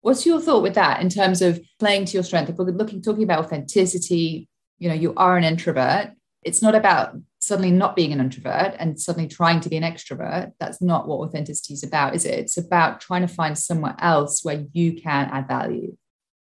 What's 0.00 0.24
your 0.24 0.40
thought 0.40 0.62
with 0.62 0.76
that 0.76 1.02
in 1.02 1.10
terms 1.10 1.42
of 1.42 1.60
playing 1.78 2.06
to 2.06 2.14
your 2.14 2.22
strength? 2.22 2.48
If 2.48 2.56
we're 2.56 2.70
looking 2.70 3.02
talking 3.02 3.24
about 3.24 3.44
authenticity, 3.44 4.48
you 4.78 4.88
know, 4.88 4.94
you 4.94 5.12
are 5.14 5.36
an 5.36 5.44
introvert. 5.44 6.12
It's 6.42 6.62
not 6.62 6.74
about 6.74 7.16
suddenly 7.38 7.70
not 7.70 7.96
being 7.96 8.14
an 8.14 8.20
introvert 8.20 8.74
and 8.78 8.98
suddenly 8.98 9.28
trying 9.28 9.60
to 9.60 9.68
be 9.68 9.76
an 9.76 9.82
extrovert. 9.82 10.52
That's 10.58 10.80
not 10.80 11.06
what 11.06 11.18
authenticity 11.18 11.74
is 11.74 11.82
about, 11.82 12.14
is 12.14 12.24
it? 12.24 12.38
It's 12.38 12.56
about 12.56 13.02
trying 13.02 13.26
to 13.26 13.34
find 13.34 13.58
somewhere 13.58 13.94
else 13.98 14.42
where 14.42 14.64
you 14.72 14.98
can 14.98 15.28
add 15.30 15.48
value. 15.48 15.98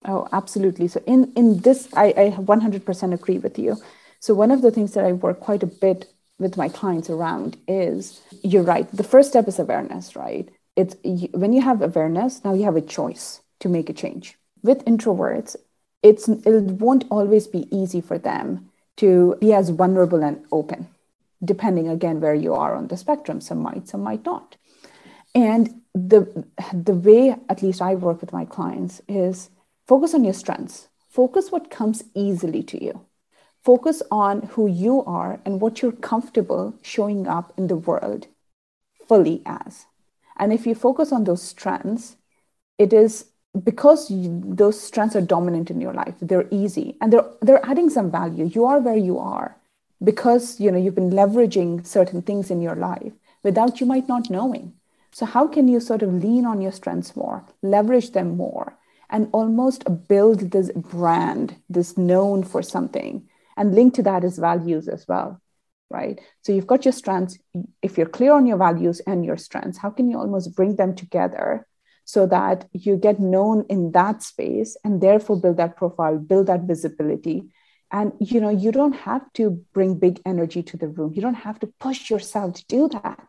Oh, 0.06 0.28
absolutely. 0.32 0.88
So 0.88 1.02
in 1.06 1.34
in 1.36 1.60
this, 1.60 1.90
I, 1.94 2.08
I 2.18 2.30
100% 2.38 3.14
agree 3.14 3.40
with 3.40 3.58
you. 3.60 3.78
So 4.20 4.34
one 4.34 4.52
of 4.52 4.62
the 4.62 4.72
things 4.72 4.94
that 4.94 5.06
I 5.06 5.12
work 5.14 5.40
quite 5.40 5.64
a 5.64 5.68
bit 5.68 6.06
with 6.40 6.58
my 6.58 6.70
clients 6.70 7.10
around 7.10 7.58
is 7.68 8.22
you're 8.44 8.64
right. 8.64 8.90
The 8.92 9.04
first 9.04 9.30
step 9.30 9.48
is 9.48 9.60
awareness, 9.60 10.16
right? 10.16 10.50
It's 10.76 10.96
when 11.34 11.54
you 11.54 11.62
have 11.62 11.82
awareness, 11.82 12.44
now 12.44 12.54
you 12.54 12.64
have 12.66 12.76
a 12.76 12.82
choice 12.82 13.42
to 13.60 13.70
make 13.70 13.90
a 13.90 13.94
change. 13.94 14.38
With 14.62 14.86
introverts, 14.86 15.56
it's 16.04 16.28
it 16.30 16.64
won't 16.82 17.06
always 17.10 17.48
be 17.48 17.68
easy 17.76 18.02
for 18.02 18.18
them 18.18 18.70
to 18.98 19.36
be 19.40 19.54
as 19.54 19.70
vulnerable 19.70 20.24
and 20.24 20.44
open, 20.52 20.88
depending 21.44 21.88
again 21.88 22.22
where 22.22 22.36
you 22.36 22.54
are 22.54 22.76
on 22.76 22.88
the 22.88 22.98
spectrum. 22.98 23.42
Some 23.42 23.60
might, 23.60 23.88
some 23.88 24.02
might 24.04 24.26
not. 24.26 24.56
And 25.36 25.82
the 25.94 26.46
the 26.74 26.94
way 26.94 27.36
at 27.50 27.62
least 27.64 27.82
I 27.82 27.96
work 27.96 28.22
with 28.22 28.34
my 28.34 28.46
clients 28.46 29.02
is 29.08 29.50
focus 29.88 30.14
on 30.14 30.24
your 30.24 30.34
strengths. 30.34 30.88
Focus 31.10 31.52
what 31.52 31.72
comes 31.72 32.04
easily 32.14 32.62
to 32.64 32.84
you. 32.84 33.06
Focus 33.64 34.04
on 34.12 34.44
who 34.54 34.68
you 34.68 35.04
are 35.06 35.40
and 35.46 35.60
what 35.60 35.82
you're 35.82 35.92
comfortable 35.92 36.76
showing 36.82 37.28
up 37.28 37.54
in 37.58 37.68
the 37.68 37.76
world 37.76 38.28
fully 39.08 39.42
as. 39.46 39.86
And 40.38 40.54
if 40.54 40.68
you 40.68 40.76
focus 40.76 41.12
on 41.12 41.24
those 41.24 41.42
strengths, 41.42 42.18
it 42.78 42.94
is 42.94 43.26
because 43.64 44.12
you, 44.12 44.42
those 44.46 44.80
strengths 44.80 45.16
are 45.16 45.22
dominant 45.22 45.72
in 45.72 45.82
your 45.82 45.94
life 45.94 46.14
they're 46.22 46.48
easy 46.52 46.96
and 47.02 47.12
they're 47.12 47.28
they're 47.42 47.66
adding 47.66 47.90
some 47.90 48.12
value 48.12 48.46
you 48.46 48.66
are 48.66 48.80
where 48.80 48.98
you 48.98 49.18
are 49.18 49.58
because 50.04 50.60
you 50.60 50.72
know 50.72 50.78
you've 50.78 50.96
been 50.96 51.10
leveraging 51.10 51.86
certain 51.86 52.22
things 52.22 52.52
in 52.52 52.62
your 52.62 52.76
life 52.76 53.14
without 53.44 53.80
you 53.80 53.88
might 53.88 54.08
not 54.08 54.30
knowing 54.30 54.74
so 55.12 55.26
how 55.26 55.48
can 55.48 55.68
you 55.68 55.80
sort 55.80 56.02
of 56.02 56.14
lean 56.14 56.46
on 56.46 56.62
your 56.62 56.72
strengths 56.72 57.16
more 57.16 57.44
leverage 57.62 58.12
them 58.12 58.38
more 58.38 58.78
and 59.10 59.30
almost 59.32 59.84
build 60.08 60.52
this 60.52 60.72
brand 60.72 61.56
this 61.70 61.98
known 61.98 62.44
for 62.44 62.62
something. 62.62 63.28
And 63.56 63.74
link 63.74 63.96
to 63.96 64.04
that 64.04 64.24
is 64.24 64.38
values 64.38 64.88
as 64.88 65.08
well 65.08 65.42
right? 65.90 66.20
So 66.42 66.52
you've 66.52 66.68
got 66.68 66.86
your 66.86 66.92
strengths. 66.92 67.38
If 67.82 67.98
you're 67.98 68.08
clear 68.08 68.34
on 68.34 68.46
your 68.46 68.58
values 68.58 69.00
and 69.02 69.24
your 69.26 69.38
strengths 69.38 69.78
how 69.78 69.90
can 69.90 70.10
you 70.10 70.18
almost 70.18 70.56
bring 70.56 70.76
them 70.76 70.96
together 70.96 71.68
so 72.06 72.26
that 72.28 72.68
you 72.72 72.96
get 72.96 73.20
known 73.20 73.66
in 73.70 73.92
that 73.92 74.24
space 74.24 74.78
and 74.84 75.02
therefore 75.02 75.40
build 75.40 75.58
that 75.58 75.78
profile 75.78 76.18
build 76.18 76.48
that 76.48 76.62
visibility? 76.62 77.50
And 77.92 78.12
you 78.20 78.42
know 78.42 78.50
you 78.50 78.72
don't 78.72 78.94
have 78.94 79.32
to 79.34 79.64
bring 79.74 79.98
big 79.98 80.22
energy 80.26 80.62
to 80.64 80.78
the 80.78 80.90
room. 80.90 81.14
You 81.14 81.22
don't 81.22 81.36
have 81.36 81.60
to 81.60 81.68
push 81.80 82.10
yourself 82.10 82.56
to 82.56 82.66
do 82.68 82.90
that. 82.90 83.26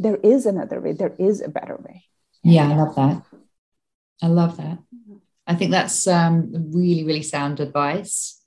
There 0.00 0.16
is 0.16 0.46
another 0.46 0.80
way. 0.80 0.92
There 0.92 1.14
is 1.18 1.40
a 1.40 1.48
better 1.48 1.76
way. 1.76 2.04
Yeah 2.42 2.70
i 2.70 2.74
love 2.74 2.94
that 2.96 3.22
i 4.22 4.26
love 4.26 4.56
that 4.56 4.78
i 5.46 5.54
think 5.54 5.70
that's 5.70 6.06
um, 6.06 6.50
really 6.72 7.04
really 7.04 7.22
sound 7.22 7.60
advice 7.60 8.42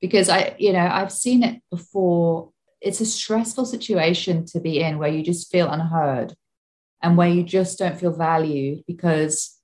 because 0.00 0.28
i 0.28 0.54
you 0.58 0.72
know 0.72 0.88
i've 0.92 1.12
seen 1.12 1.42
it 1.42 1.60
before 1.70 2.50
it's 2.80 3.00
a 3.00 3.06
stressful 3.06 3.64
situation 3.64 4.44
to 4.44 4.60
be 4.60 4.80
in 4.80 4.98
where 4.98 5.10
you 5.10 5.22
just 5.22 5.50
feel 5.50 5.68
unheard 5.68 6.34
and 7.02 7.16
where 7.16 7.28
you 7.28 7.42
just 7.42 7.78
don't 7.78 7.98
feel 7.98 8.12
valued 8.12 8.84
because 8.86 9.58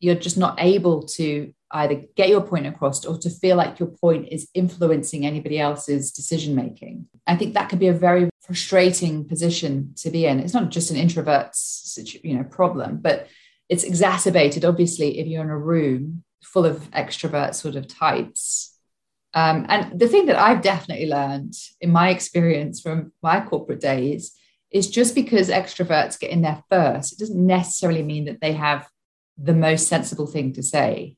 you're 0.00 0.14
just 0.14 0.36
not 0.36 0.56
able 0.58 1.02
to 1.02 1.52
either 1.70 2.02
get 2.14 2.28
your 2.28 2.40
point 2.40 2.66
across 2.66 3.04
or 3.04 3.18
to 3.18 3.30
feel 3.30 3.56
like 3.56 3.78
your 3.78 3.88
point 3.88 4.28
is 4.30 4.48
influencing 4.54 5.26
anybody 5.26 5.58
else's 5.58 6.12
decision 6.12 6.54
making. 6.54 7.06
I 7.26 7.36
think 7.36 7.54
that 7.54 7.68
could 7.68 7.80
be 7.80 7.88
a 7.88 7.94
very 7.94 8.30
frustrating 8.42 9.26
position 9.26 9.92
to 9.96 10.10
be 10.10 10.26
in. 10.26 10.38
It's 10.38 10.54
not 10.54 10.70
just 10.70 10.90
an 10.90 10.96
introvert's 10.96 11.98
you 12.22 12.36
know 12.36 12.44
problem, 12.44 12.98
but 12.98 13.28
it's 13.68 13.84
exacerbated 13.84 14.64
obviously 14.64 15.18
if 15.18 15.26
you're 15.26 15.42
in 15.42 15.50
a 15.50 15.58
room 15.58 16.24
full 16.42 16.66
of 16.66 16.90
extrovert 16.90 17.54
sort 17.54 17.76
of 17.76 17.88
types. 17.88 18.78
Um, 19.32 19.66
and 19.68 19.98
the 19.98 20.08
thing 20.08 20.26
that 20.26 20.38
I've 20.38 20.62
definitely 20.62 21.08
learned 21.08 21.54
in 21.80 21.90
my 21.90 22.10
experience 22.10 22.80
from 22.80 23.12
my 23.22 23.40
corporate 23.40 23.80
days 23.80 24.36
is 24.70 24.90
just 24.90 25.14
because 25.14 25.48
extroverts 25.48 26.18
get 26.18 26.30
in 26.30 26.42
there 26.42 26.62
first, 26.70 27.12
it 27.12 27.18
doesn't 27.18 27.46
necessarily 27.46 28.02
mean 28.02 28.26
that 28.26 28.40
they 28.40 28.52
have 28.52 28.88
the 29.36 29.54
most 29.54 29.88
sensible 29.88 30.26
thing 30.26 30.52
to 30.52 30.62
say. 30.62 31.16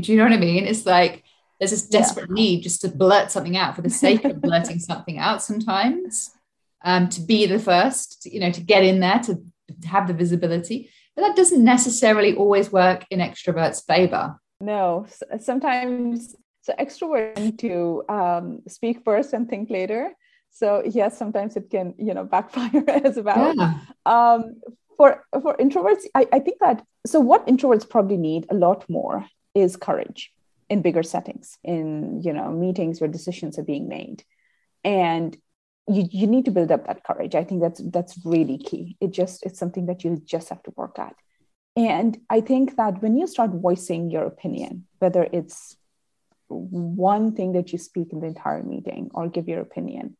Do 0.00 0.12
you 0.12 0.18
know 0.18 0.24
what 0.24 0.32
I 0.32 0.38
mean? 0.38 0.66
It's 0.66 0.86
like 0.86 1.24
there's 1.58 1.70
this 1.70 1.86
desperate 1.86 2.28
yeah. 2.30 2.34
need 2.34 2.62
just 2.62 2.80
to 2.80 2.88
blurt 2.88 3.30
something 3.30 3.56
out 3.56 3.76
for 3.76 3.82
the 3.82 3.90
sake 3.90 4.24
of 4.24 4.40
blurting 4.40 4.78
something 4.78 5.18
out 5.18 5.42
sometimes, 5.42 6.30
um, 6.84 7.08
to 7.10 7.20
be 7.20 7.46
the 7.46 7.58
first, 7.58 8.22
to, 8.22 8.34
you 8.34 8.40
know, 8.40 8.50
to 8.50 8.60
get 8.60 8.84
in 8.84 9.00
there, 9.00 9.20
to 9.20 9.40
have 9.86 10.08
the 10.08 10.14
visibility. 10.14 10.90
But 11.14 11.22
that 11.22 11.36
doesn't 11.36 11.62
necessarily 11.62 12.34
always 12.34 12.72
work 12.72 13.04
in 13.10 13.20
extroverts' 13.20 13.84
favor. 13.84 14.40
No, 14.60 15.06
sometimes 15.40 16.36
so 16.62 16.72
extroverts 16.78 17.34
tend 17.34 17.58
to 17.58 18.04
um, 18.08 18.62
speak 18.68 19.02
first 19.04 19.32
and 19.32 19.48
think 19.48 19.68
later. 19.68 20.12
So 20.50 20.82
yes, 20.84 21.18
sometimes 21.18 21.56
it 21.56 21.70
can 21.70 21.94
you 21.98 22.14
know 22.14 22.24
backfire 22.24 22.84
as 22.88 23.16
well. 23.16 23.54
Yeah. 23.56 23.74
Um, 24.06 24.60
for 24.96 25.24
for 25.32 25.56
introverts, 25.56 26.04
I, 26.14 26.26
I 26.32 26.38
think 26.38 26.58
that 26.60 26.84
so 27.06 27.20
what 27.20 27.46
introverts 27.46 27.88
probably 27.88 28.16
need 28.16 28.46
a 28.50 28.54
lot 28.54 28.88
more 28.88 29.26
is 29.54 29.76
courage 29.76 30.32
in 30.70 30.82
bigger 30.82 31.02
settings, 31.02 31.58
in 31.64 32.22
you 32.22 32.32
know 32.32 32.50
meetings 32.50 33.00
where 33.00 33.08
decisions 33.08 33.58
are 33.58 33.64
being 33.64 33.88
made, 33.88 34.22
and 34.84 35.36
you 35.88 36.08
you 36.10 36.26
need 36.26 36.44
to 36.44 36.50
build 36.50 36.70
up 36.70 36.86
that 36.86 37.04
courage. 37.04 37.34
I 37.34 37.44
think 37.44 37.60
that's 37.60 37.80
that's 37.90 38.18
really 38.24 38.58
key. 38.58 38.96
It 39.00 39.10
just 39.10 39.44
it's 39.44 39.58
something 39.58 39.86
that 39.86 40.04
you 40.04 40.20
just 40.24 40.48
have 40.48 40.62
to 40.64 40.72
work 40.76 40.98
at. 40.98 41.14
And 41.76 42.18
I 42.28 42.40
think 42.40 42.76
that 42.76 43.02
when 43.02 43.16
you 43.16 43.26
start 43.26 43.50
voicing 43.50 44.10
your 44.10 44.24
opinion, 44.24 44.86
whether 44.98 45.26
it's 45.32 45.76
one 46.48 47.34
thing 47.34 47.52
that 47.52 47.72
you 47.72 47.78
speak 47.78 48.12
in 48.12 48.20
the 48.20 48.26
entire 48.26 48.62
meeting 48.62 49.10
or 49.14 49.28
give 49.28 49.48
your 49.48 49.60
opinion, 49.60 50.16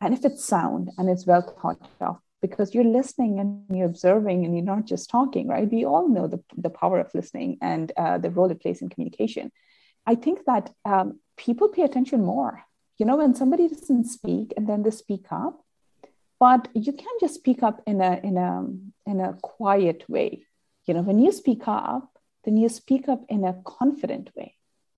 and 0.00 0.12
if 0.14 0.24
it's 0.24 0.44
sound 0.44 0.90
and 0.98 1.08
it's 1.08 1.26
well 1.26 1.42
thought 1.42 1.80
of, 2.00 2.18
because 2.42 2.74
you're 2.74 2.84
listening 2.84 3.38
and 3.38 3.64
you're 3.76 3.86
observing 3.86 4.44
and 4.44 4.54
you're 4.56 4.64
not 4.64 4.84
just 4.84 5.10
talking, 5.10 5.46
right? 5.46 5.70
We 5.70 5.84
all 5.84 6.08
know 6.08 6.26
the, 6.26 6.42
the 6.56 6.70
power 6.70 6.98
of 6.98 7.14
listening 7.14 7.58
and 7.62 7.92
uh, 7.96 8.18
the 8.18 8.30
role 8.30 8.50
it 8.50 8.60
plays 8.60 8.82
in 8.82 8.88
communication. 8.88 9.52
I 10.06 10.14
think 10.14 10.40
that 10.46 10.72
um, 10.84 11.20
people 11.36 11.68
pay 11.68 11.82
attention 11.82 12.24
more. 12.24 12.64
You 13.00 13.06
know, 13.06 13.16
when 13.16 13.34
somebody 13.34 13.68
doesn't 13.68 14.04
speak 14.04 14.52
and 14.56 14.68
then 14.68 14.82
they 14.82 14.90
speak 14.90 15.26
up, 15.30 15.64
but 16.38 16.68
you 16.74 16.92
can't 16.92 17.20
just 17.20 17.34
speak 17.34 17.62
up 17.62 17.82
in 17.86 18.00
a 18.00 18.20
in 18.22 18.36
a 18.36 18.50
in 19.10 19.20
a 19.20 19.36
quiet 19.42 20.04
way 20.08 20.44
you 20.90 20.94
know, 20.94 21.02
when 21.02 21.20
you 21.20 21.30
speak 21.30 21.68
up, 21.68 22.18
then 22.44 22.56
you 22.56 22.68
speak 22.68 23.08
up 23.08 23.24
in 23.28 23.44
a 23.44 23.60
confident 23.64 24.30
way, 24.34 24.56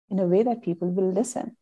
in 0.09 0.19
a 0.19 0.25
way 0.25 0.43
that 0.43 0.63
people 0.63 0.89
will 0.91 1.13
listen. 1.13 1.57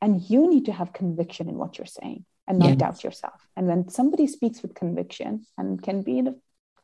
And 0.00 0.20
you 0.28 0.50
need 0.50 0.64
to 0.66 0.72
have 0.72 0.92
conviction 0.92 1.48
in 1.48 1.56
what 1.56 1.78
you're 1.78 1.86
saying 1.86 2.24
and 2.48 2.58
not 2.58 2.78
doubt 2.78 3.04
yourself. 3.04 3.46
And 3.56 3.68
when 3.68 3.88
somebody 3.88 4.26
speaks 4.26 4.60
with 4.60 4.74
conviction 4.74 5.46
and 5.56 5.80
can 5.80 6.02
be 6.02 6.18
in 6.18 6.26
a 6.26 6.34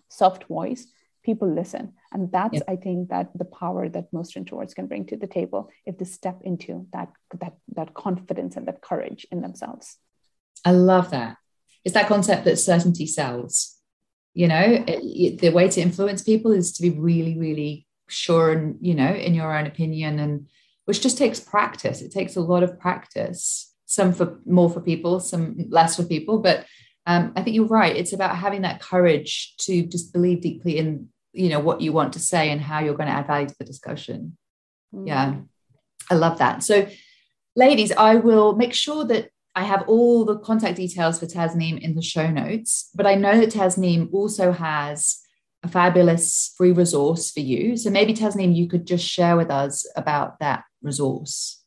soft 0.09 0.45
voice, 0.45 0.87
people 1.31 1.53
listen. 1.63 1.85
And 2.13 2.31
that's, 2.37 2.61
I 2.69 2.77
think, 2.77 3.11
that 3.15 3.29
the 3.35 3.51
power 3.61 3.89
that 3.89 4.13
most 4.13 4.35
introverts 4.37 4.75
can 4.75 4.87
bring 4.87 5.05
to 5.07 5.17
the 5.17 5.27
table 5.39 5.71
if 5.87 5.99
they 5.99 6.05
step 6.05 6.39
into 6.51 6.87
that 6.93 7.11
that 7.43 7.55
that 7.77 7.95
confidence 7.95 8.57
and 8.57 8.67
that 8.69 8.81
courage 8.91 9.27
in 9.33 9.41
themselves. 9.43 9.87
I 10.65 10.73
love 10.73 11.11
that. 11.11 11.37
It's 11.85 11.95
that 11.95 12.09
concept 12.09 12.45
that 12.45 12.59
certainty 12.59 13.07
sells 13.07 13.81
you 14.35 14.47
know 14.47 14.85
it, 14.87 15.39
the 15.39 15.51
way 15.51 15.69
to 15.69 15.81
influence 15.81 16.23
people 16.23 16.53
is 16.53 16.73
to 16.73 16.83
be 16.83 16.91
really 16.91 17.39
really 17.39 17.87
sure 18.09 18.53
and 18.53 18.77
you 18.81 18.95
know 18.95 19.13
in 19.13 19.35
your 19.35 19.57
own 19.57 19.67
opinion 19.67 20.19
and 20.19 20.47
which 20.85 21.01
just 21.01 21.19
takes 21.19 21.41
practice 21.41 22.01
it 22.01 22.13
takes 22.13 22.37
a 22.37 22.41
lot 22.41 22.63
of 22.63 22.79
practice 22.79 23.75
some 23.87 24.13
for 24.13 24.41
more 24.47 24.71
for 24.71 24.81
people 24.81 25.21
some 25.21 25.57
less 25.69 25.97
for 25.97 26.05
people 26.05 26.39
but 26.39 26.65
um, 27.07 27.33
i 27.37 27.43
think 27.43 27.57
you're 27.57 27.67
right 27.67 27.97
it's 27.97 28.13
about 28.13 28.37
having 28.37 28.63
that 28.63 28.81
courage 28.81 29.55
to 29.59 29.83
just 29.87 30.13
believe 30.13 30.41
deeply 30.41 30.79
in 30.79 31.09
you 31.33 31.49
know 31.49 31.61
what 31.61 31.81
you 31.81 31.93
want 31.93 32.13
to 32.13 32.19
say 32.19 32.51
and 32.51 32.61
how 32.61 32.81
you're 32.81 32.95
going 32.95 33.09
to 33.09 33.15
add 33.15 33.27
value 33.27 33.49
to 33.49 33.57
the 33.59 33.65
discussion 33.65 34.37
mm. 34.95 35.07
yeah 35.07 35.35
i 36.11 36.15
love 36.15 36.39
that 36.39 36.63
so 36.63 36.87
ladies 37.57 37.93
i 37.93 38.17
will 38.17 38.55
make 38.57 38.75
sure 38.75 39.05
that 39.05 39.31
I 39.55 39.65
have 39.65 39.85
all 39.89 40.25
the 40.25 40.39
contact 40.39 40.77
details 40.77 41.19
for 41.19 41.27
Tasneem 41.27 41.81
in 41.81 41.97
the 41.97 42.03
show 42.03 42.31
notes, 42.31 42.91
but 42.95 43.07
I 43.07 43.17
know 43.17 43.39
that 43.39 43.51
Tasneem 43.51 44.09
also 44.13 44.53
has 44.53 45.21
a 45.63 45.69
fabulous 45.69 46.55
free 46.57 46.73
resource 46.73 47.31
for 47.31 47.41
you. 47.41 47.77
So 47.77 47.91
maybe 47.91 48.15
Tasneem, 48.15 48.55
you 48.55 48.69
could 48.69 48.87
just 48.87 49.07
share 49.07 49.37
with 49.37 49.51
us 49.51 49.87
about 49.97 50.39
that 50.39 50.65
resource. 50.83 51.63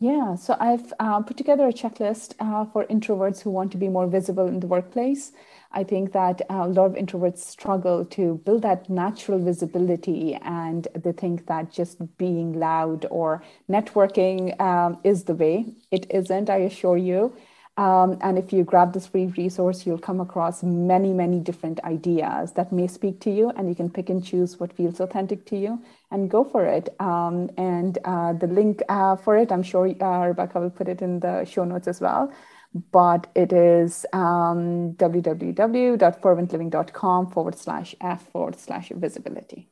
Yeah, 0.00 0.34
so 0.34 0.56
I've 0.58 0.94
uh, 0.98 1.20
put 1.20 1.36
together 1.36 1.68
a 1.68 1.74
checklist 1.74 2.34
uh, 2.40 2.64
for 2.64 2.86
introverts 2.86 3.42
who 3.42 3.50
want 3.50 3.70
to 3.72 3.78
be 3.78 3.88
more 3.88 4.06
visible 4.06 4.46
in 4.46 4.60
the 4.60 4.66
workplace. 4.66 5.32
I 5.72 5.84
think 5.84 6.12
that 6.12 6.42
uh, 6.50 6.64
a 6.64 6.68
lot 6.68 6.86
of 6.86 6.92
introverts 6.94 7.38
struggle 7.38 8.04
to 8.06 8.40
build 8.44 8.62
that 8.62 8.90
natural 8.90 9.38
visibility, 9.38 10.34
and 10.34 10.88
they 10.94 11.12
think 11.12 11.46
that 11.46 11.72
just 11.72 11.98
being 12.18 12.58
loud 12.58 13.06
or 13.10 13.42
networking 13.68 14.60
um, 14.60 14.98
is 15.04 15.24
the 15.24 15.34
way. 15.34 15.66
It 15.92 16.06
isn't, 16.10 16.50
I 16.50 16.56
assure 16.58 16.96
you. 16.96 17.36
Um, 17.76 18.18
and 18.20 18.36
if 18.36 18.52
you 18.52 18.64
grab 18.64 18.92
this 18.92 19.06
free 19.06 19.26
resource, 19.38 19.86
you'll 19.86 19.98
come 19.98 20.20
across 20.20 20.62
many, 20.64 21.12
many 21.12 21.38
different 21.38 21.78
ideas 21.84 22.52
that 22.52 22.72
may 22.72 22.88
speak 22.88 23.20
to 23.20 23.30
you, 23.30 23.50
and 23.50 23.68
you 23.68 23.76
can 23.76 23.88
pick 23.88 24.10
and 24.10 24.24
choose 24.24 24.58
what 24.58 24.72
feels 24.72 24.98
authentic 24.98 25.46
to 25.46 25.56
you 25.56 25.80
and 26.10 26.28
go 26.28 26.42
for 26.42 26.66
it. 26.66 26.88
Um, 26.98 27.48
and 27.56 27.96
uh, 28.04 28.32
the 28.32 28.48
link 28.48 28.82
uh, 28.88 29.14
for 29.14 29.38
it, 29.38 29.52
I'm 29.52 29.62
sure 29.62 29.86
uh, 29.86 30.26
Rebecca 30.26 30.60
will 30.60 30.70
put 30.70 30.88
it 30.88 31.00
in 31.00 31.20
the 31.20 31.44
show 31.44 31.64
notes 31.64 31.86
as 31.86 32.00
well 32.00 32.32
but 32.72 33.26
it 33.34 33.52
is 33.52 34.06
um, 34.12 34.94
www.ferventliving.com 34.94 37.30
forward 37.30 37.58
slash 37.58 37.94
F 38.00 38.28
forward 38.30 38.58
slash 38.58 38.90
visibility. 38.94 39.68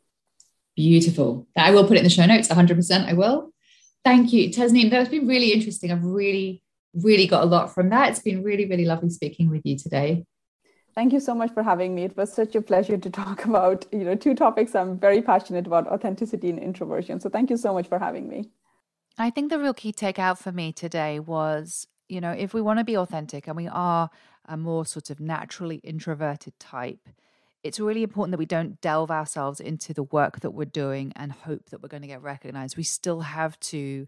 Beautiful. 0.76 1.46
I 1.56 1.70
will 1.70 1.86
put 1.86 1.96
it 1.96 2.00
in 2.00 2.04
the 2.04 2.10
show 2.10 2.26
notes 2.26 2.48
100%. 2.48 3.06
I 3.06 3.12
will. 3.12 3.52
Thank 4.04 4.32
you, 4.32 4.50
Tasneem. 4.50 4.90
That's 4.90 5.08
been 5.08 5.26
really 5.26 5.52
interesting. 5.52 5.92
I've 5.92 6.04
really, 6.04 6.62
really 6.94 7.26
got 7.26 7.42
a 7.42 7.46
lot 7.46 7.74
from 7.74 7.90
that. 7.90 8.10
It's 8.10 8.20
been 8.20 8.42
really, 8.42 8.66
really 8.66 8.84
lovely 8.84 9.10
speaking 9.10 9.50
with 9.50 9.62
you 9.64 9.76
today. 9.76 10.24
Thank 10.94 11.12
you 11.12 11.20
so 11.20 11.34
much 11.34 11.52
for 11.52 11.62
having 11.62 11.94
me. 11.94 12.04
It 12.04 12.16
was 12.16 12.32
such 12.32 12.56
a 12.56 12.62
pleasure 12.62 12.96
to 12.96 13.10
talk 13.10 13.44
about, 13.44 13.86
you 13.92 14.04
know, 14.04 14.16
two 14.16 14.34
topics 14.34 14.74
I'm 14.74 14.98
very 14.98 15.22
passionate 15.22 15.66
about, 15.66 15.86
authenticity 15.86 16.50
and 16.50 16.58
introversion. 16.58 17.20
So 17.20 17.28
thank 17.28 17.50
you 17.50 17.56
so 17.56 17.72
much 17.72 17.86
for 17.86 17.98
having 17.98 18.28
me. 18.28 18.50
I 19.16 19.30
think 19.30 19.50
the 19.50 19.58
real 19.58 19.74
key 19.74 19.92
takeout 19.92 20.38
for 20.38 20.52
me 20.52 20.72
today 20.72 21.18
was 21.18 21.88
you 22.08 22.20
know, 22.20 22.32
if 22.32 22.54
we 22.54 22.60
want 22.60 22.78
to 22.78 22.84
be 22.84 22.96
authentic 22.96 23.46
and 23.46 23.56
we 23.56 23.68
are 23.68 24.10
a 24.46 24.56
more 24.56 24.86
sort 24.86 25.10
of 25.10 25.20
naturally 25.20 25.76
introverted 25.76 26.58
type, 26.58 27.08
it's 27.62 27.80
really 27.80 28.02
important 28.02 28.32
that 28.32 28.38
we 28.38 28.46
don't 28.46 28.80
delve 28.80 29.10
ourselves 29.10 29.60
into 29.60 29.92
the 29.92 30.04
work 30.04 30.40
that 30.40 30.52
we're 30.52 30.64
doing 30.64 31.12
and 31.16 31.32
hope 31.32 31.70
that 31.70 31.82
we're 31.82 31.88
going 31.88 32.02
to 32.02 32.08
get 32.08 32.22
recognized. 32.22 32.76
We 32.76 32.84
still 32.84 33.20
have 33.20 33.58
to 33.60 34.06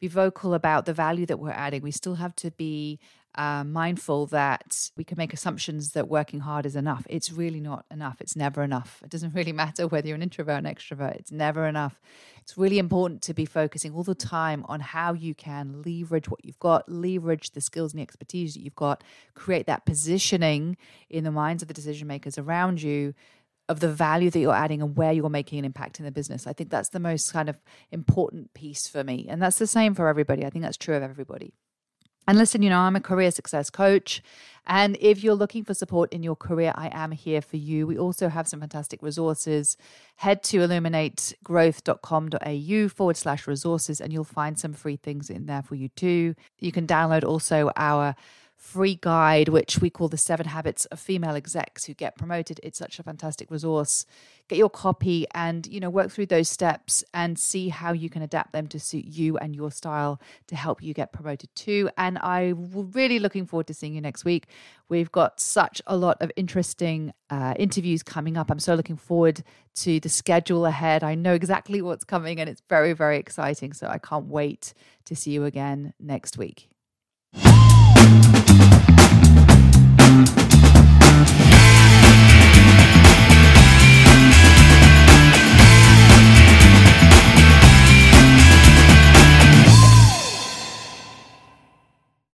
be 0.00 0.08
vocal 0.08 0.54
about 0.54 0.86
the 0.86 0.92
value 0.92 1.26
that 1.26 1.38
we're 1.38 1.50
adding. 1.50 1.82
We 1.82 1.90
still 1.90 2.14
have 2.14 2.36
to 2.36 2.50
be 2.50 2.98
uh, 3.36 3.62
mindful 3.64 4.26
that 4.26 4.90
we 4.96 5.04
can 5.04 5.16
make 5.16 5.32
assumptions 5.32 5.92
that 5.92 6.08
working 6.08 6.40
hard 6.40 6.66
is 6.66 6.74
enough. 6.74 7.06
It's 7.08 7.32
really 7.32 7.60
not 7.60 7.84
enough. 7.90 8.20
It's 8.20 8.34
never 8.34 8.62
enough. 8.62 9.00
It 9.04 9.10
doesn't 9.10 9.34
really 9.34 9.52
matter 9.52 9.86
whether 9.86 10.08
you're 10.08 10.16
an 10.16 10.22
introvert 10.22 10.64
or 10.64 10.68
an 10.68 10.74
extrovert. 10.74 11.16
It's 11.16 11.32
never 11.32 11.66
enough. 11.66 12.00
It's 12.42 12.58
really 12.58 12.78
important 12.78 13.22
to 13.22 13.34
be 13.34 13.44
focusing 13.44 13.94
all 13.94 14.02
the 14.02 14.14
time 14.14 14.64
on 14.68 14.80
how 14.80 15.12
you 15.12 15.34
can 15.34 15.82
leverage 15.82 16.28
what 16.28 16.44
you've 16.44 16.58
got, 16.58 16.88
leverage 16.88 17.52
the 17.52 17.60
skills 17.60 17.92
and 17.92 18.00
the 18.00 18.02
expertise 18.02 18.54
that 18.54 18.60
you've 18.60 18.74
got, 18.74 19.04
create 19.34 19.66
that 19.66 19.86
positioning 19.86 20.76
in 21.08 21.24
the 21.24 21.30
minds 21.30 21.62
of 21.62 21.68
the 21.68 21.74
decision 21.74 22.08
makers 22.08 22.38
around 22.38 22.82
you 22.82 23.14
of 23.68 23.78
the 23.78 23.88
value 23.88 24.30
that 24.30 24.40
you're 24.40 24.52
adding 24.52 24.82
and 24.82 24.96
where 24.96 25.12
you're 25.12 25.30
making 25.30 25.60
an 25.60 25.64
impact 25.64 26.00
in 26.00 26.04
the 26.04 26.10
business. 26.10 26.44
I 26.44 26.52
think 26.52 26.70
that's 26.70 26.88
the 26.88 26.98
most 26.98 27.32
kind 27.32 27.48
of 27.48 27.56
important 27.92 28.52
piece 28.52 28.88
for 28.88 29.04
me. 29.04 29.26
And 29.28 29.40
that's 29.40 29.58
the 29.58 29.66
same 29.68 29.94
for 29.94 30.08
everybody. 30.08 30.44
I 30.44 30.50
think 30.50 30.64
that's 30.64 30.76
true 30.76 30.96
of 30.96 31.04
everybody. 31.04 31.54
And 32.30 32.38
listen, 32.38 32.62
you 32.62 32.70
know, 32.70 32.78
I'm 32.78 32.94
a 32.94 33.00
career 33.00 33.32
success 33.32 33.70
coach. 33.70 34.22
And 34.64 34.96
if 35.00 35.24
you're 35.24 35.34
looking 35.34 35.64
for 35.64 35.74
support 35.74 36.12
in 36.12 36.22
your 36.22 36.36
career, 36.36 36.72
I 36.76 36.88
am 36.92 37.10
here 37.10 37.42
for 37.42 37.56
you. 37.56 37.88
We 37.88 37.98
also 37.98 38.28
have 38.28 38.46
some 38.46 38.60
fantastic 38.60 39.02
resources. 39.02 39.76
Head 40.14 40.44
to 40.44 40.58
illuminategrowth.com.au 40.58 42.88
forward 42.88 43.16
slash 43.16 43.48
resources, 43.48 44.00
and 44.00 44.12
you'll 44.12 44.22
find 44.22 44.60
some 44.60 44.74
free 44.74 44.94
things 44.94 45.28
in 45.28 45.46
there 45.46 45.62
for 45.62 45.74
you 45.74 45.88
too. 45.88 46.36
You 46.60 46.70
can 46.70 46.86
download 46.86 47.24
also 47.24 47.72
our 47.74 48.14
free 48.60 48.98
guide, 49.00 49.48
which 49.48 49.78
we 49.78 49.88
call 49.88 50.08
the 50.08 50.18
Seven 50.18 50.46
Habits 50.46 50.84
of 50.86 51.00
Female 51.00 51.34
Execs 51.34 51.86
Who 51.86 51.94
Get 51.94 52.16
Promoted. 52.18 52.60
It's 52.62 52.78
such 52.78 52.98
a 52.98 53.02
fantastic 53.02 53.50
resource. 53.50 54.04
Get 54.48 54.58
your 54.58 54.68
copy 54.68 55.26
and 55.34 55.66
you 55.66 55.80
know 55.80 55.88
work 55.88 56.10
through 56.10 56.26
those 56.26 56.48
steps 56.48 57.02
and 57.14 57.38
see 57.38 57.70
how 57.70 57.92
you 57.92 58.10
can 58.10 58.20
adapt 58.20 58.52
them 58.52 58.66
to 58.68 58.78
suit 58.78 59.06
you 59.06 59.38
and 59.38 59.56
your 59.56 59.70
style 59.70 60.20
to 60.48 60.56
help 60.56 60.82
you 60.82 60.92
get 60.92 61.10
promoted 61.10 61.48
too. 61.54 61.88
And 61.96 62.18
I'm 62.18 62.90
really 62.92 63.18
looking 63.18 63.46
forward 63.46 63.66
to 63.68 63.74
seeing 63.74 63.94
you 63.94 64.02
next 64.02 64.26
week. 64.26 64.46
We've 64.90 65.10
got 65.10 65.40
such 65.40 65.80
a 65.86 65.96
lot 65.96 66.18
of 66.20 66.30
interesting 66.36 67.14
uh, 67.30 67.54
interviews 67.58 68.02
coming 68.02 68.36
up. 68.36 68.50
I'm 68.50 68.58
so 68.58 68.74
looking 68.74 68.96
forward 68.96 69.42
to 69.76 70.00
the 70.00 70.08
schedule 70.10 70.66
ahead. 70.66 71.02
I 71.02 71.14
know 71.14 71.32
exactly 71.32 71.80
what's 71.80 72.04
coming 72.04 72.38
and 72.38 72.50
it's 72.50 72.62
very, 72.68 72.92
very 72.92 73.16
exciting. 73.16 73.72
So 73.72 73.86
I 73.86 73.98
can't 73.98 74.26
wait 74.26 74.74
to 75.06 75.16
see 75.16 75.30
you 75.30 75.44
again 75.44 75.94
next 75.98 76.36
week. 76.36 76.68